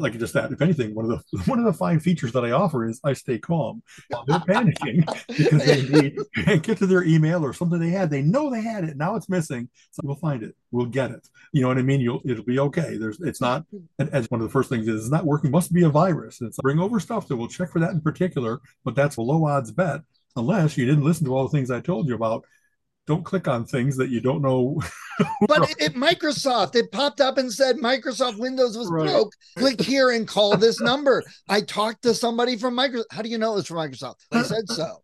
[0.00, 0.52] like just that.
[0.52, 3.12] If anything, one of the one of the fine features that I offer is I
[3.12, 7.78] stay calm while they're panicking because they need can't get to their email or something
[7.78, 8.10] they had.
[8.10, 8.96] They know they had it.
[8.96, 9.68] Now it's missing.
[9.90, 10.54] So we'll find it.
[10.70, 11.26] We'll get it.
[11.52, 12.00] You know what I mean?
[12.00, 12.96] You'll it'll be okay.
[12.96, 13.64] There's it's not
[13.98, 15.50] and as one of the first things is it's not working.
[15.50, 16.40] Must be a virus.
[16.40, 19.46] It's bring over stuff that we'll check for that in particular, but that's a low
[19.46, 20.00] odds bet
[20.36, 22.44] unless you didn't listen to all the things I told you about
[23.06, 24.80] don't click on things that you don't know.
[25.46, 29.06] but at Microsoft, it popped up and said Microsoft Windows was right.
[29.06, 29.32] broke.
[29.58, 31.22] Click here and call this number.
[31.48, 33.04] I talked to somebody from Microsoft.
[33.10, 34.16] How do you know it was from Microsoft?
[34.30, 35.02] They said so.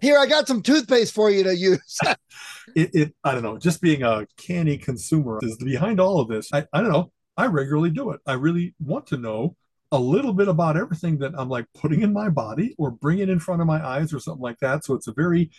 [0.00, 1.98] Here, I got some toothpaste for you to use.
[2.76, 3.58] it, it, I don't know.
[3.58, 6.50] Just being a canny consumer is behind all of this.
[6.52, 7.10] I, I don't know.
[7.36, 8.20] I regularly do it.
[8.26, 9.56] I really want to know
[9.92, 13.38] a little bit about everything that I'm like putting in my body or bringing in
[13.38, 14.84] front of my eyes or something like that.
[14.84, 15.50] So it's a very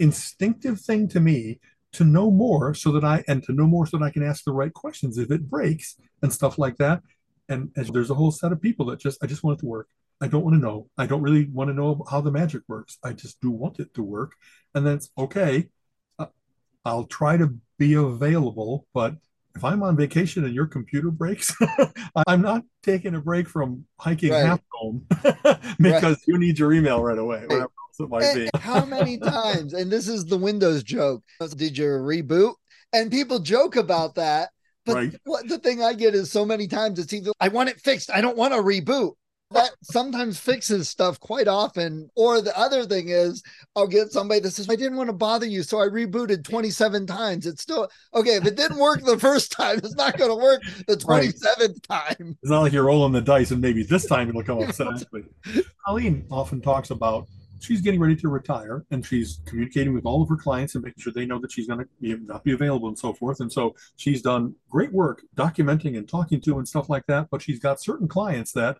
[0.00, 1.60] instinctive thing to me
[1.92, 4.44] to know more so that I and to know more so that I can ask
[4.44, 7.02] the right questions if it breaks and stuff like that.
[7.48, 9.66] And as there's a whole set of people that just I just want it to
[9.66, 9.88] work.
[10.20, 10.88] I don't want to know.
[10.98, 12.98] I don't really want to know how the magic works.
[13.02, 14.32] I just do want it to work.
[14.74, 15.68] And then it's okay.
[16.18, 16.26] Uh,
[16.84, 19.16] I'll try to be available, but
[19.56, 21.56] if I'm on vacation and your computer breaks,
[22.26, 24.44] I'm not taking a break from hiking right.
[24.44, 25.06] half home
[25.78, 26.18] because right.
[26.26, 27.46] you need your email right away.
[27.48, 27.66] Right
[27.98, 28.46] it might and be.
[28.46, 29.74] Eh, how many times?
[29.74, 31.22] And this is the Windows joke.
[31.56, 32.54] Did you reboot?
[32.92, 34.50] And people joke about that.
[34.86, 35.20] But right.
[35.24, 38.10] what the thing I get is so many times it's either I want it fixed.
[38.10, 39.12] I don't want to reboot.
[39.52, 42.08] That sometimes fixes stuff quite often.
[42.14, 43.42] Or the other thing is
[43.74, 45.64] I'll get somebody that says, I didn't want to bother you.
[45.64, 47.46] So I rebooted 27 times.
[47.46, 48.36] It's still okay.
[48.36, 51.82] If it didn't work the first time, it's not going to work the 27th right.
[51.82, 52.38] time.
[52.42, 54.74] It's not like you're rolling the dice and maybe this time it'll come up.
[55.84, 57.26] Colleen often talks about
[57.60, 61.00] she's getting ready to retire and she's communicating with all of her clients and making
[61.00, 63.40] sure they know that she's going to be, not be available and so forth.
[63.40, 67.28] And so she's done great work documenting and talking to and stuff like that.
[67.30, 68.78] But she's got certain clients that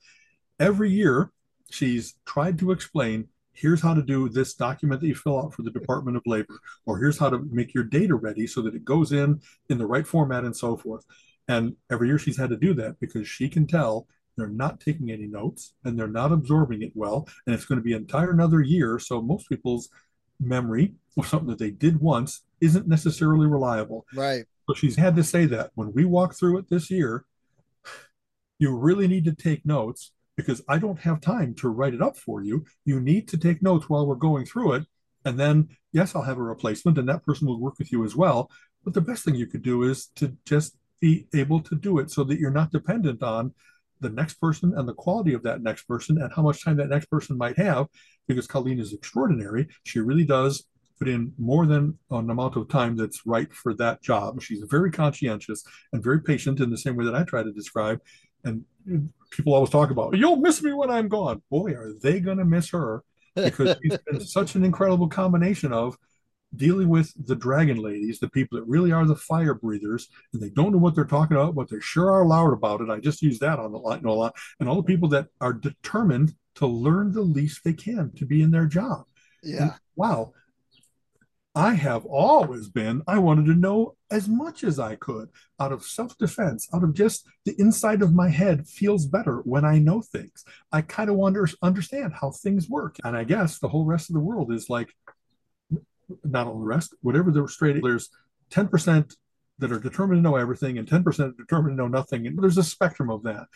[0.59, 1.31] every year
[1.70, 5.62] she's tried to explain here's how to do this document that you fill out for
[5.62, 8.85] the Department of Labor, or here's how to make your data ready so that it
[8.85, 11.05] goes in in the right format and so forth.
[11.49, 14.07] And every year she's had to do that because she can tell
[14.37, 17.28] they're not taking any notes and they're not absorbing it well.
[17.47, 18.99] And it's going to be an entire another year.
[18.99, 19.89] So most people's
[20.39, 24.07] memory or something that they did once isn't necessarily reliable.
[24.14, 24.45] Right.
[24.68, 27.24] So she's had to say that when we walk through it this year,
[28.59, 32.16] you really need to take notes because I don't have time to write it up
[32.16, 32.64] for you.
[32.85, 34.87] You need to take notes while we're going through it.
[35.24, 38.16] And then, yes, I'll have a replacement and that person will work with you as
[38.16, 38.51] well.
[38.85, 42.11] But the best thing you could do is to just be able to do it
[42.11, 43.55] so that you're not dependent on
[44.01, 46.89] the next person and the quality of that next person and how much time that
[46.89, 47.87] next person might have
[48.29, 49.69] because Colleen is extraordinary.
[49.85, 50.65] She really does
[50.99, 54.41] put in more than an amount of time that's right for that job.
[54.43, 58.01] She's very conscientious and very patient in the same way that I try to describe.
[58.45, 58.65] And
[59.31, 61.43] people always talk about, you'll miss me when I'm gone.
[61.51, 63.03] Boy, are they going to miss her
[63.35, 65.97] because she's been such an incredible combination of
[66.57, 70.51] dealing with the dragon ladies, the people that really are the fire breathers, and they
[70.51, 72.91] don't know what they're talking about, but they sure are loud about it.
[72.91, 74.37] I just use that on the line, a lot.
[74.59, 78.43] And all the people that are determined to learn the least they can to be
[78.43, 79.05] in their job.
[79.43, 79.63] Yeah.
[79.63, 80.33] And, wow.
[81.55, 85.85] I have always been, I wanted to know as much as I could out of
[85.85, 90.01] self defense, out of just the inside of my head feels better when I know
[90.01, 90.45] things.
[90.71, 92.97] I kind of want to understand how things work.
[93.03, 94.95] And I guess the whole rest of the world is like,
[96.25, 98.11] not all the rest, whatever the straight, there's
[98.51, 99.15] 10%
[99.59, 102.27] that are determined to know everything and 10% determined to know nothing.
[102.27, 103.47] And there's a spectrum of that.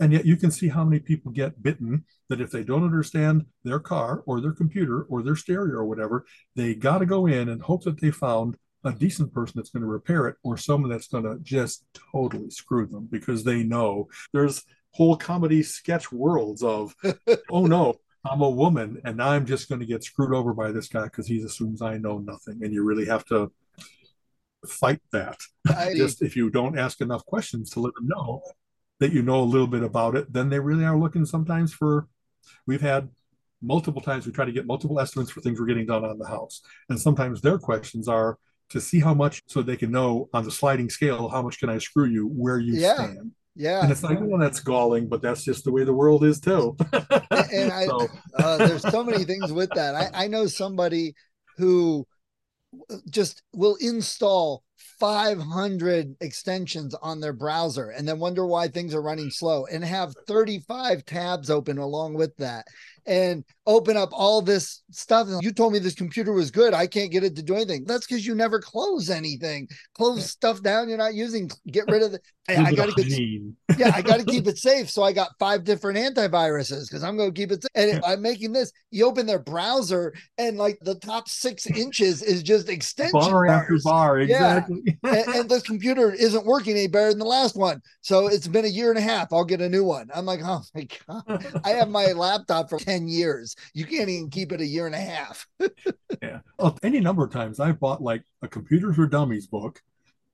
[0.00, 3.44] And yet you can see how many people get bitten that if they don't understand
[3.64, 6.24] their car or their computer or their stereo or whatever,
[6.56, 9.82] they got to go in and hope that they found a decent person that's going
[9.82, 14.08] to repair it or someone that's going to just totally screw them because they know
[14.32, 16.94] there's whole comedy sketch worlds of,
[17.50, 20.88] oh no, I'm a woman and I'm just going to get screwed over by this
[20.88, 22.62] guy because he assumes I know nothing.
[22.62, 23.50] And you really have to
[24.66, 25.38] fight that.
[25.68, 28.42] I, just if you don't ask enough questions to let them know
[28.98, 32.08] that you know a little bit about it, then they really are looking sometimes for.
[32.66, 33.08] We've had
[33.62, 36.26] multiple times we try to get multiple estimates for things we're getting done on the
[36.26, 36.62] house.
[36.88, 38.38] And sometimes their questions are
[38.70, 41.68] to see how much so they can know on the sliding scale how much can
[41.68, 42.94] I screw you where you Yeah.
[42.94, 43.32] stand.
[43.56, 43.82] Yeah.
[43.82, 46.76] And it's like, well, that's galling, but that's just the way the world is too.
[46.92, 49.94] and I, So- uh, there's so many things with that.
[49.94, 51.14] I, I know somebody
[51.56, 52.06] who
[53.10, 54.62] just will install
[54.98, 60.14] 500 extensions on their browser and then wonder why things are running slow and have
[60.26, 62.66] 35 tabs open along with that
[63.06, 65.28] and open up all this stuff.
[65.40, 66.74] You told me this computer was good.
[66.74, 67.84] I can't get it to do anything.
[67.84, 69.68] That's because you never close anything.
[69.94, 71.50] Close stuff down you're not using.
[71.70, 72.20] Get rid of the.
[72.48, 74.90] I got to get yeah, I got to keep it safe.
[74.90, 77.62] So I got five different antiviruses because I'm going to keep it.
[77.62, 77.70] Safe.
[77.74, 78.72] And I'm making this.
[78.90, 83.78] You open their browser, and like the top six inches is just extension bar after
[83.84, 84.66] bar, Yeah.
[84.70, 84.98] Exactly.
[85.04, 87.80] and, and this computer isn't working any better than the last one.
[88.00, 89.32] So it's been a year and a half.
[89.32, 90.08] I'll get a new one.
[90.14, 93.56] I'm like, oh my god, I have my laptop for ten years.
[93.74, 95.46] You can't even keep it a year and a half.
[96.20, 96.40] Yeah.
[96.58, 99.80] Well, any number of times I've bought like a computers for dummies book,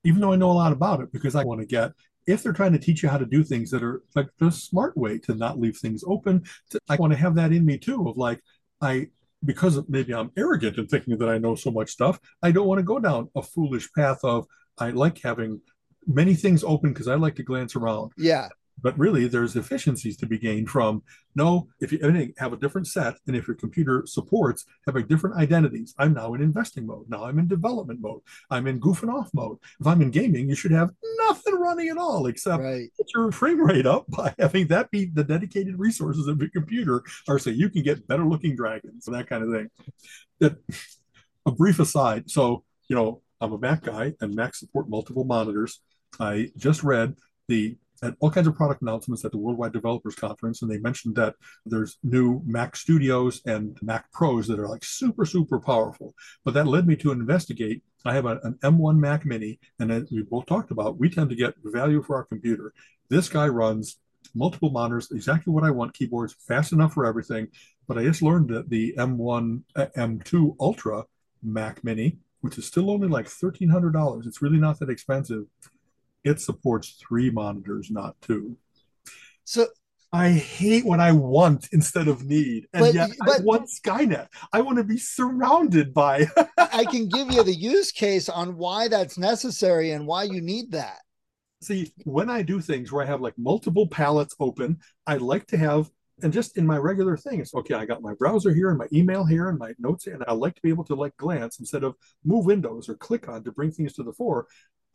[0.03, 1.93] even though I know a lot about it, because I want to get
[2.27, 4.97] if they're trying to teach you how to do things that are like the smart
[4.97, 6.45] way to not leave things open.
[6.71, 8.43] To, I want to have that in me too, of like
[8.81, 9.09] I
[9.45, 12.19] because maybe I'm arrogant in thinking that I know so much stuff.
[12.43, 14.47] I don't want to go down a foolish path of
[14.79, 15.61] I like having
[16.07, 18.49] many things open because I like to glance around Yeah,
[18.83, 21.03] but really there's efficiencies to be gained from
[21.35, 25.95] no if you have a different set and if your computer supports having different identities.
[25.99, 27.09] I'm now in investing mode.
[27.09, 28.21] Now i'm in development mode.
[28.51, 29.59] I'm in goofing off mode.
[29.81, 32.91] If i'm in gaming you should have nothing running at all except right.
[32.97, 37.03] get your frame rate up by having that be the dedicated resources of your computer
[37.29, 39.71] are so you can get better looking dragons and that kind of thing.
[40.41, 40.57] That
[41.47, 42.31] a brief aside.
[42.31, 45.81] So you know i'm a mac guy and mac support multiple monitors.
[46.19, 47.15] I just read
[47.49, 51.17] the and all kinds of product announcements at the Worldwide Developers Conference, and they mentioned
[51.17, 51.35] that
[51.65, 56.15] there's new Mac Studios and Mac Pros that are like super, super powerful.
[56.45, 57.83] But that led me to investigate.
[58.05, 61.31] I have a, an M1 Mac Mini, and as we both talked about, we tend
[61.31, 62.73] to get value for our computer.
[63.09, 63.99] This guy runs
[64.35, 67.49] multiple monitors, exactly what I want, keyboards, fast enough for everything.
[67.87, 71.05] But I just learned that the M1, uh, M2 Ultra
[71.43, 75.45] Mac Mini, which is still only like $1,300, it's really not that expensive
[76.27, 78.57] it supports three monitors, not two.
[79.45, 79.67] So
[80.13, 82.67] I hate what I want instead of need.
[82.73, 84.27] And But- yet I want Skynet.
[84.53, 86.27] I want to be surrounded by
[86.59, 90.73] I can give you the use case on why that's necessary and why you need
[90.73, 90.99] that.
[91.63, 95.57] see when I do things where I have like multiple palettes open, I like to
[95.57, 95.91] have
[96.23, 97.75] and just in my regular thing, it's okay.
[97.75, 100.33] I got my browser here and my email here and my notes here, and I
[100.33, 103.53] like to be able to like glance instead of move windows or click on to
[103.53, 104.47] bring things to the fore.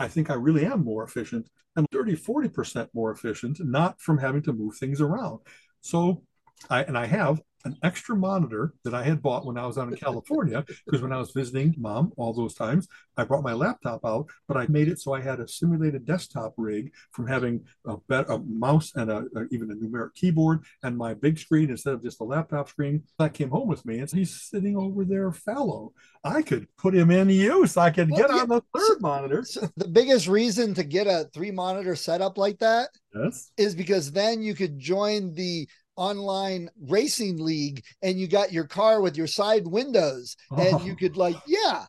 [0.02, 4.42] I think I really am more efficient and 30, 40% more efficient, not from having
[4.44, 5.40] to move things around.
[5.82, 6.24] So
[6.70, 9.88] I and I have an extra monitor that I had bought when I was out
[9.88, 12.88] in California because when I was visiting mom all those times,
[13.18, 16.56] I brought my laptop out, but I made it so I had a simulated desktop
[16.58, 20.98] rig from having a, bet, a mouse and a, a- even a numeric keyboard and
[20.98, 23.04] my big screen instead of just a laptop screen.
[23.20, 25.94] That came home with me, and he's sitting over there fallow.
[26.24, 27.78] I could put him in use.
[27.78, 29.44] I could Well, get yeah, on the so- third monitor.
[29.44, 33.52] So the biggest reason to get a three monitor setup like that Yes.
[33.58, 35.68] is because then you could join the
[36.02, 40.96] online racing league and you got your car with your side windows and you oh.
[40.96, 41.86] could like yeah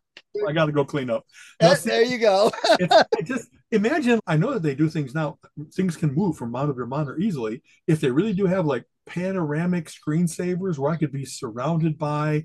[0.47, 1.25] I got to go clean up.
[1.61, 2.51] Now, see, there you go
[3.25, 4.21] just imagine.
[4.27, 5.39] I know that they do things now.
[5.75, 7.63] Things can move from monitor to monitor easily.
[7.87, 12.45] If they really do have like panoramic screensavers where I could be surrounded by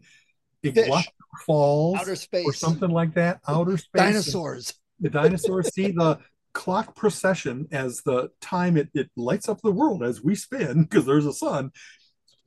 [0.63, 1.05] Iguazu
[1.45, 6.20] Falls outer space or something like that, outer space, dinosaurs the dinosaurs see the
[6.58, 11.05] clock procession as the time it, it lights up the world as we spin because
[11.05, 11.72] there's a sun.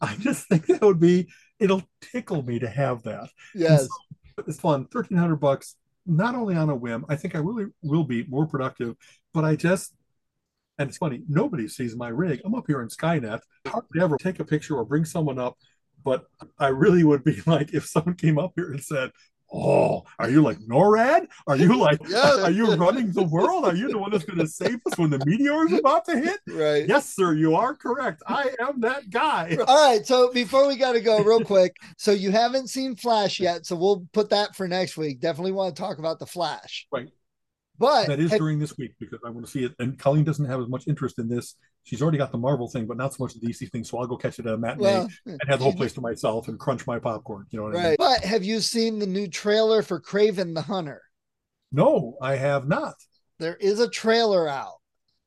[0.00, 1.28] I just think that would be.
[1.58, 3.86] It'll tickle me to have that yes
[4.46, 8.24] it's fun 1300 bucks not only on a whim i think i really will be
[8.24, 8.96] more productive
[9.34, 9.94] but i just
[10.78, 14.40] and it's funny nobody sees my rig i'm up here in skynet hardly ever take
[14.40, 15.56] a picture or bring someone up
[16.04, 16.24] but
[16.58, 19.10] i really would be like if someone came up here and said
[19.52, 21.26] oh are you like norad?
[21.46, 22.42] Are you like Yeah.
[22.42, 23.64] are you running the world?
[23.64, 26.18] Are you the one that's going to save us when the meteor is about to
[26.18, 26.40] hit?
[26.48, 26.86] Right.
[26.88, 28.22] Yes sir you are correct.
[28.26, 29.56] I am that guy.
[29.66, 33.40] All right so before we got to go real quick so you haven't seen flash
[33.40, 35.20] yet so we'll put that for next week.
[35.20, 36.86] Definitely want to talk about the flash.
[36.92, 37.08] Right.
[37.80, 39.72] But That is during this week because I want to see it.
[39.78, 41.56] And Colleen doesn't have as much interest in this.
[41.84, 43.84] She's already got the Marvel thing, but not so much the DC thing.
[43.84, 46.02] So I'll go catch it at a matinee well and have the whole place to
[46.02, 47.46] myself and crunch my popcorn.
[47.50, 47.96] You know what I mean?
[47.98, 51.00] but have you seen the new trailer for Kraven the hunter
[51.72, 52.96] No, I have not.
[53.38, 54.74] there is a trailer out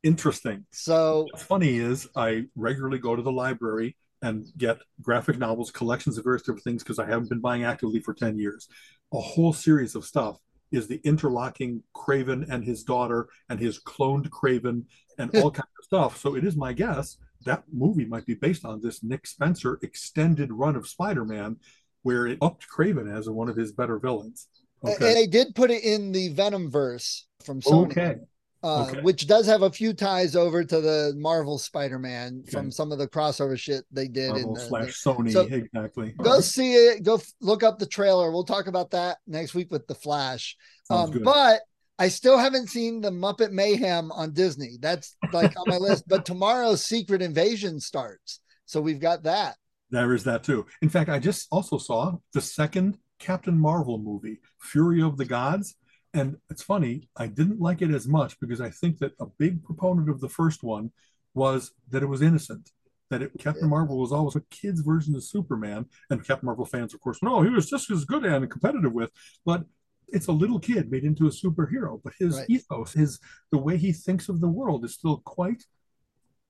[0.04, 0.66] Interesting.
[0.72, 6.18] so What's funny is I regularly go to the library and get graphic novels, collections
[6.18, 8.68] of various different things because I haven't been buying actively for 10 years.
[9.14, 10.38] A whole series of stuff
[10.74, 14.84] is the interlocking Kraven and his daughter and his cloned Kraven
[15.18, 16.18] and all kinds of stuff.
[16.18, 20.52] So it is my guess that movie might be based on this Nick Spencer extended
[20.52, 21.58] run of Spider-Man,
[22.02, 24.48] where it upped Kraven as one of his better villains.
[24.84, 24.94] Okay.
[24.94, 27.92] And they did put it in the Venom verse from Sony.
[27.92, 28.16] Okay.
[28.64, 29.02] Uh, okay.
[29.02, 32.52] which does have a few ties over to the Marvel Spider-Man okay.
[32.52, 35.34] from some of the crossover shit they did Marvel in the, slash Sony.
[35.34, 36.14] So exactly.
[36.24, 37.04] Go see it.
[37.04, 38.32] Go f- look up the trailer.
[38.32, 40.56] We'll talk about that next week with the Flash.
[40.90, 41.60] Um, but
[42.00, 44.78] I still haven't seen the Muppet Mayhem on Disney.
[44.80, 46.06] That's like on my list.
[46.08, 49.58] But tomorrow's Secret Invasion starts, so we've got that.
[49.90, 50.66] There is that too.
[50.82, 55.76] In fact, I just also saw the second Captain Marvel movie, Fury of the Gods.
[56.14, 59.64] And it's funny, I didn't like it as much because I think that a big
[59.64, 60.92] proponent of the first one
[61.34, 62.72] was that it was innocent,
[63.10, 63.70] that it, Captain yeah.
[63.70, 65.86] Marvel was always a kid's version of Superman.
[66.12, 69.10] And Captain Marvel fans, of course, no, he was just as good and competitive with.
[69.44, 69.64] But
[70.10, 72.50] it's a little kid made into a superhero, but his right.
[72.50, 73.20] ethos, his
[73.52, 75.64] the way he thinks of the world is still quite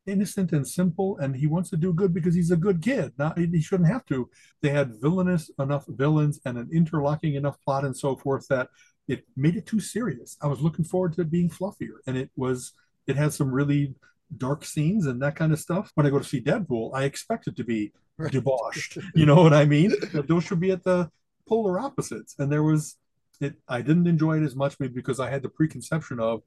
[0.05, 3.37] innocent and simple and he wants to do good because he's a good kid not
[3.37, 4.29] he shouldn't have to
[4.61, 8.67] they had villainous enough villains and an interlocking enough plot and so forth that
[9.07, 10.37] it made it too serious.
[10.41, 12.73] I was looking forward to it being fluffier, and it was.
[13.05, 13.95] It had some really
[14.37, 15.91] dark scenes and that kind of stuff.
[15.95, 18.31] When I go to see Deadpool, I expect it to be right.
[18.31, 18.97] debauched.
[19.15, 19.93] you know what I mean?
[20.13, 21.09] Those should be at the
[21.47, 22.35] polar opposites.
[22.39, 22.97] And there was
[23.41, 23.55] it.
[23.67, 26.41] I didn't enjoy it as much, maybe because I had the preconception of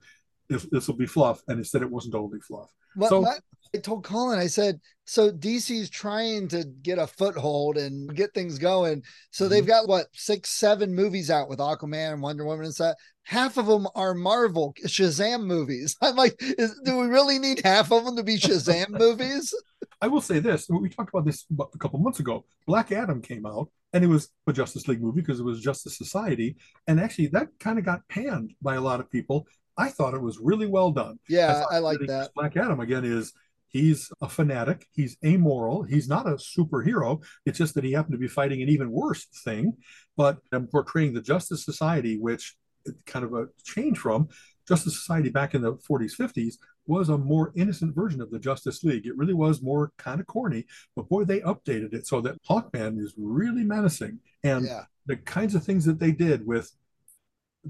[0.49, 2.73] this, this will be fluff, and instead it wasn't totally fluff.
[2.97, 3.37] Well, so my,
[3.75, 8.59] I told Colin, I said, so DC's trying to get a foothold and get things
[8.59, 9.03] going.
[9.31, 9.53] So mm-hmm.
[9.53, 12.97] they've got what six, seven movies out with Aquaman and Wonder Woman and stuff.
[13.23, 15.97] Half of them are Marvel Shazam movies.
[16.03, 19.55] I'm like, is, do we really need half of them to be Shazam movies?
[20.01, 22.45] I will say this: we talked about this a couple months ago.
[22.67, 25.97] Black Adam came out, and it was a Justice League movie because it was Justice
[25.97, 29.47] Society, and actually that kind of got panned by a lot of people.
[29.79, 31.19] I thought it was really well done.
[31.29, 32.31] Yeah, I, I like that.
[32.35, 33.33] Black Adam again is
[33.69, 34.87] He's a fanatic.
[34.93, 35.83] He's amoral.
[35.83, 37.23] He's not a superhero.
[37.45, 39.75] It's just that he happened to be fighting an even worse thing.
[40.17, 42.57] But I'm portraying the Justice Society, which
[42.89, 44.29] uh, kind of a change from
[44.67, 46.55] Justice Society back in the 40s, 50s
[46.87, 49.07] was a more innocent version of the Justice League.
[49.07, 50.65] It really was more kind of corny,
[50.95, 54.21] but boy, they updated it so that Hawkman is really menacing.
[54.45, 54.85] And yeah.
[55.05, 56.71] the kinds of things that they did with,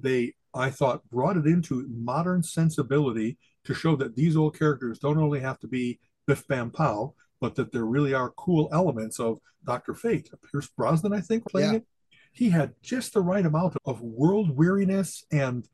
[0.03, 5.19] they, I thought, brought it into modern sensibility to show that these old characters don't
[5.19, 9.39] only have to be Biff Bam Pow, but that there really are cool elements of
[9.65, 10.31] Doctor Fate.
[10.51, 11.77] Pierce Brosnan, I think, playing yeah.
[11.79, 11.87] it.
[12.33, 15.67] He had just the right amount of world weariness and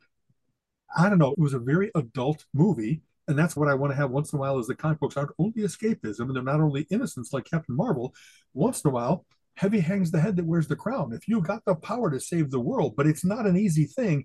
[0.94, 1.32] I don't know.
[1.32, 4.38] It was a very adult movie, and that's what I want to have once in
[4.38, 4.58] a while.
[4.58, 8.14] Is the comic books aren't only escapism, and they're not only innocence like Captain Marvel.
[8.52, 9.24] Once in a while,
[9.56, 11.12] heavy hangs the head that wears the crown.
[11.12, 14.24] If you got the power to save the world, but it's not an easy thing,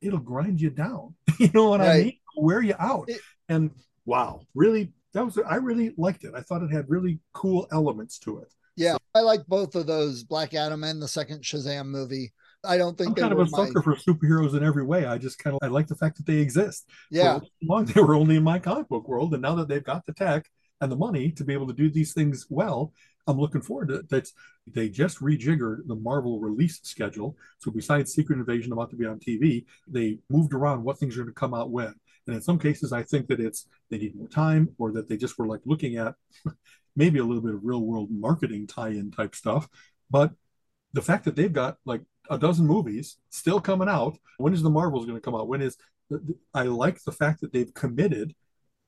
[0.00, 1.14] it'll grind you down.
[1.38, 1.88] you know what right.
[1.88, 2.18] I mean?
[2.36, 3.08] wear you out.
[3.08, 3.70] It, and
[4.04, 6.34] wow, really, that was I really liked it.
[6.34, 8.52] I thought it had really cool elements to it.
[8.76, 12.32] Yeah, so, I like both of those, Black Adam and the second Shazam movie.
[12.64, 13.82] I don't think I'm kind of a sucker my...
[13.82, 15.06] for superheroes in every way.
[15.06, 16.88] I just kind of I like the fact that they exist.
[17.10, 20.06] Yeah, long they were only in my comic book world, and now that they've got
[20.06, 20.48] the tech
[20.80, 22.92] and the money to be able to do these things well,
[23.28, 24.08] I'm looking forward to it.
[24.08, 24.32] That's
[24.66, 27.36] they just rejiggered the Marvel release schedule.
[27.58, 31.22] So besides Secret Invasion about to be on TV, they moved around what things are
[31.22, 31.94] going to come out when.
[32.26, 35.16] And in some cases, I think that it's they need more time or that they
[35.16, 36.14] just were like looking at
[36.96, 39.68] maybe a little bit of real world marketing tie in type stuff.
[40.10, 40.32] But
[40.94, 44.70] the fact that they've got like a dozen movies still coming out, when is the
[44.70, 45.48] Marvels going to come out?
[45.48, 45.76] When is
[46.54, 48.34] I like the fact that they've committed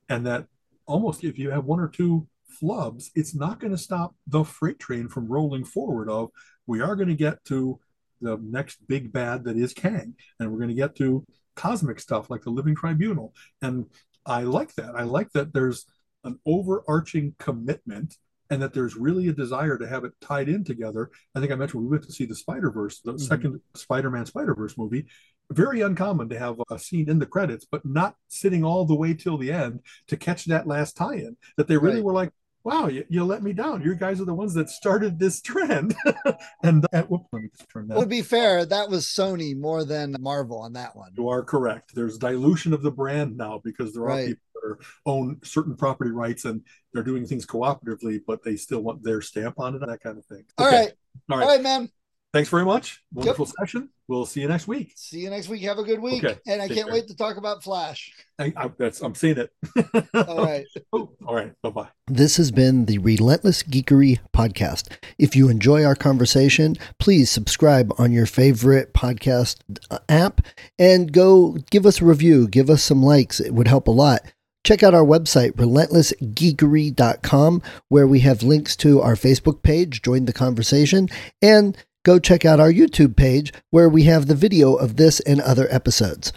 [0.08, 0.46] and that
[0.86, 4.78] almost if you have one or two flubs, it's not going to stop the freight
[4.78, 6.30] train from rolling forward of
[6.66, 7.80] we are going to get to
[8.20, 11.24] the next big bad that is Kang and we're going to get to
[11.56, 13.34] cosmic stuff like the Living Tribunal.
[13.62, 13.86] And
[14.26, 14.94] I like that.
[14.94, 15.86] I like that there's
[16.24, 18.16] an overarching commitment
[18.50, 21.10] and that there's really a desire to have it tied in together.
[21.34, 23.22] I think I mentioned we went to see the Spider Verse, the mm-hmm.
[23.22, 25.06] second Spider Man Spider Verse movie.
[25.52, 29.14] Very uncommon to have a scene in the credits, but not sitting all the way
[29.14, 31.36] till the end to catch that last tie in.
[31.56, 32.04] That they really right.
[32.04, 32.30] were like,
[32.64, 33.82] wow, you, you, let me down.
[33.82, 35.94] You guys are the ones that started this trend.
[36.62, 37.98] and uh, whoops, let me just turn that.
[37.98, 41.12] To be fair, that was Sony more than Marvel on that one.
[41.16, 41.94] You are correct.
[41.94, 44.28] There's dilution of the brand now because there are right.
[44.28, 48.80] people that are, own certain property rights and they're doing things cooperatively, but they still
[48.80, 50.44] want their stamp on it, that kind of thing.
[50.58, 50.64] Okay.
[50.64, 50.92] All right.
[51.30, 51.44] All right.
[51.44, 51.90] All right, man.
[52.32, 53.02] Thanks very much.
[53.12, 53.54] Wonderful yep.
[53.58, 53.88] session.
[54.08, 54.92] We'll see you next week.
[54.96, 55.62] See you next week.
[55.62, 56.24] Have a good week.
[56.24, 56.36] Okay.
[56.46, 56.94] And I Take can't care.
[56.94, 58.12] wait to talk about Flash.
[58.40, 59.52] I, I, that's, I'm seeing it.
[60.14, 60.66] all right.
[60.92, 61.52] Oh, all right.
[61.62, 61.88] Bye bye.
[62.08, 64.88] This has been the Relentless Geekery podcast.
[65.18, 69.58] If you enjoy our conversation, please subscribe on your favorite podcast
[69.90, 70.40] uh, app
[70.78, 73.38] and go give us a review, give us some likes.
[73.38, 74.22] It would help a lot.
[74.62, 80.34] Check out our website, relentlessgeekery.com, where we have links to our Facebook page, join the
[80.34, 81.08] conversation,
[81.40, 85.40] and go check out our YouTube page, where we have the video of this and
[85.40, 86.32] other episodes.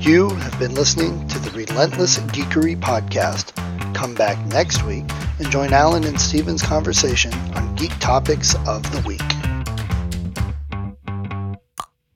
[0.00, 3.54] You have been listening to the Relentless Geekery podcast.
[3.94, 5.04] Come back next week
[5.38, 9.41] and join Alan and Steven's conversation on geek topics of the week.